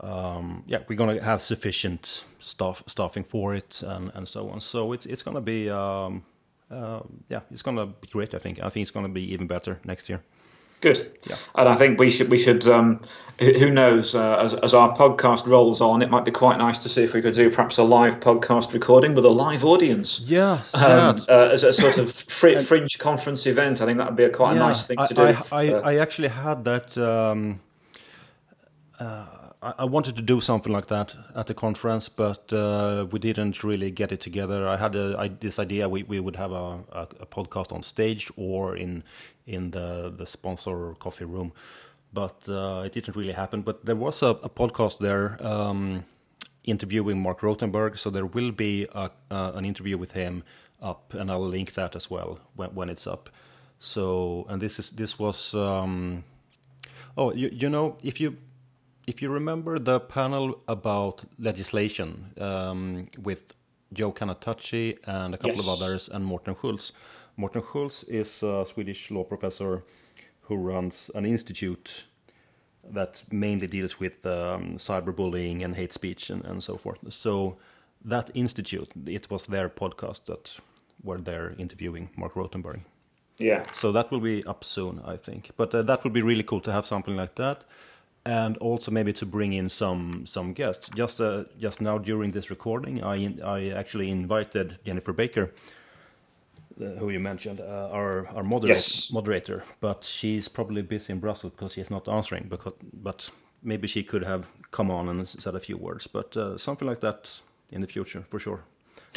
[0.00, 4.60] um, yeah, we're going to have sufficient staff staffing for it, and, and so on.
[4.60, 6.24] So it's it's going to be um,
[6.70, 8.34] uh, yeah, it's to be great.
[8.34, 8.58] I think.
[8.62, 10.22] I think it's going to be even better next year.
[10.80, 11.16] Good.
[11.26, 11.36] Yeah.
[11.54, 13.00] And I think we should we should um,
[13.38, 16.88] who knows uh, as as our podcast rolls on, it might be quite nice to
[16.88, 20.20] see if we could do perhaps a live podcast recording with a live audience.
[20.20, 24.16] Yeah, Um, uh, as a sort of fri- fringe conference event, I think that would
[24.16, 25.22] be a quite a nice thing I, to do.
[25.22, 26.98] I, I, uh, I actually had that.
[26.98, 27.60] Um,
[28.98, 29.43] uh,
[29.78, 33.90] I, wanted to do something like that at the conference, but uh, we didn't really
[33.90, 34.68] get it together.
[34.68, 37.82] I had a, I, this idea we, we would have a, a, a podcast on
[37.82, 39.02] stage or in
[39.46, 41.52] in the the sponsor coffee room,
[42.12, 43.62] but uh, it didn't really happen.
[43.62, 45.38] But there was a, podcast there.
[45.40, 46.04] Um,
[46.64, 50.42] interviewing Marc Rotenberg, so there will be uh, an interview with him
[50.80, 53.28] up, and I'll link that as well when, when it's up.
[53.80, 56.24] So, and this is this was um,
[57.16, 58.36] oh, you, you know, if you
[59.06, 63.54] if you remember the panel about legislation um, with
[63.92, 66.92] Joe Cannataci and a couple of others, and Mårten Schultz.
[67.38, 69.84] Mårten Schultz is a Swedish law professor
[70.42, 72.04] who runs an institute
[72.92, 76.98] that mainly deals with um, cyberbullying and hate speech and, and so forth.
[77.12, 77.56] So
[78.04, 80.56] that institute, it was their podcast that
[81.02, 82.80] were there interviewing Marc Rotenberg.
[83.38, 83.64] yeah.
[83.72, 85.50] So that will be up soon, I think.
[85.56, 87.64] But uh, that would be really cool to have something like that,
[88.26, 90.88] and also maybe to bring in some some guests.
[90.96, 95.50] Just uh, just now during this recording, I I actually invited Jennifer Baker,
[96.80, 99.10] uh, who you mentioned, uh, our our moderator, Yes.
[99.12, 102.48] moderator, but she's probably busy in Brussels because she's not answering.
[102.48, 103.30] Because but
[103.62, 106.06] maybe she could have come on and said a few words.
[106.06, 108.60] But uh, something like that in the future for sure.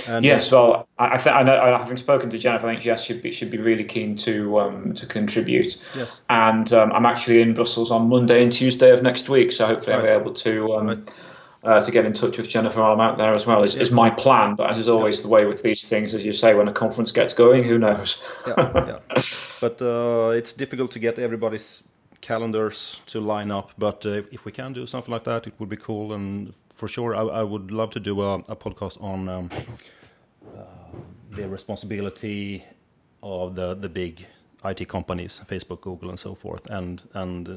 [0.08, 1.60] And, Yes, well, I, I think I know.
[1.78, 4.94] Having spoken to Jennifer, I think Jess should be should be really keen to um,
[4.96, 5.78] to contribute.
[5.96, 6.22] Yes.
[6.30, 9.96] And um, I'm actually in Brussels on Monday and Tuesday of next week, so hopefully
[9.96, 11.20] I'll be able to um, Right.
[11.64, 13.64] uh, to get in touch with Jennifer while I'm out there as well.
[13.64, 16.32] Is, is my plan, but as is always the way with these things, as you
[16.32, 18.22] say, when a conference gets going, who knows?
[18.48, 19.22] yeah, yeah.
[19.60, 21.84] But uh, it's difficult to get everybody's
[22.22, 23.72] calendars to line up.
[23.78, 26.14] But uh, if we can do something like that, it would be cool.
[26.14, 29.50] And for sure, I, I would love to do a, a podcast on um,
[30.56, 30.64] uh,
[31.32, 32.64] the responsibility
[33.24, 34.28] of the the big
[34.64, 37.48] IT companies, Facebook, Google, and so forth, and and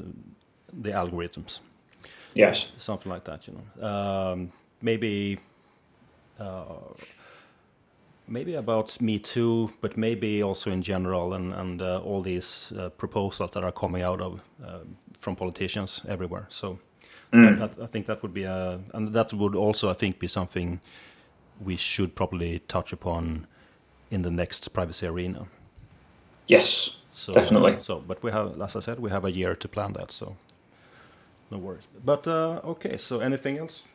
[0.73, 1.61] the algorithms.
[2.33, 2.67] Yes.
[2.77, 3.87] something like that you know.
[3.87, 4.51] Um,
[4.81, 5.37] maybe
[6.39, 6.63] uh,
[8.27, 12.89] maybe about me too but maybe also in general and, and uh, all these uh,
[12.89, 14.79] proposals that are coming out of uh,
[15.17, 16.45] from politicians everywhere.
[16.49, 16.79] So
[17.33, 20.79] I, I think that would be a and that would also i think be something
[21.65, 23.47] we should probably touch upon
[24.09, 25.45] in the next privacy arena
[26.47, 26.97] Yes.
[27.13, 27.77] so Definitely.
[27.81, 30.35] so but we have as i said we have a year to plan that so
[31.51, 33.85] no worries but uh, okay so anything else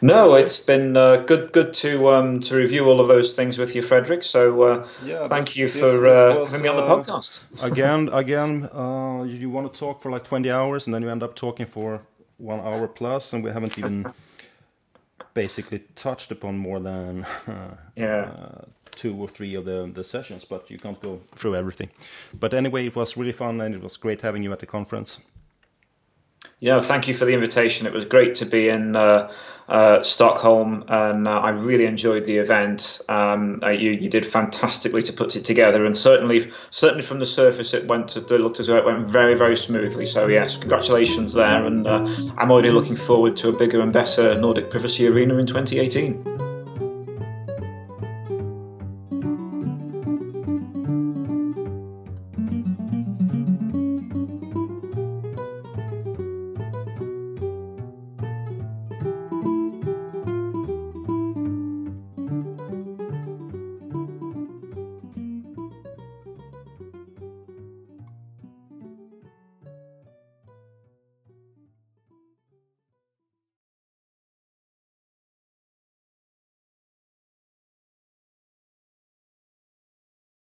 [0.00, 3.74] No, it's been uh, good good to um, to review all of those things with
[3.74, 4.22] you, Frederick.
[4.22, 7.02] So uh, Yeah, thank this- you for this uh, was, having me on the uh,
[7.02, 7.40] podcast.
[7.62, 11.10] again, again, uh, you, you want to talk for like 20 hours and then you
[11.10, 12.00] end up talking for
[12.38, 14.06] one hour plus, and we haven't even
[15.34, 18.30] basically touched upon more than uh, Yeah.
[18.30, 18.64] uh,
[18.96, 21.90] two or three of the, the sessions, but you can't go through everything.
[22.38, 25.18] But anyway, it was really fun and it was great having you at the conference.
[26.60, 27.86] Yeah, thank you for the invitation.
[27.86, 29.32] It was great to be in uh,
[29.68, 33.00] uh, Stockholm, and uh, I really enjoyed the event.
[33.08, 37.26] Um, uh, you, you did fantastically to put it together, and certainly, certainly from the
[37.26, 38.16] surface, it went.
[38.16, 40.06] It looked as though it went very, very smoothly.
[40.06, 44.34] So yes, congratulations there, and uh, I'm already looking forward to a bigger and better
[44.34, 46.43] Nordic Privacy Arena in 2018.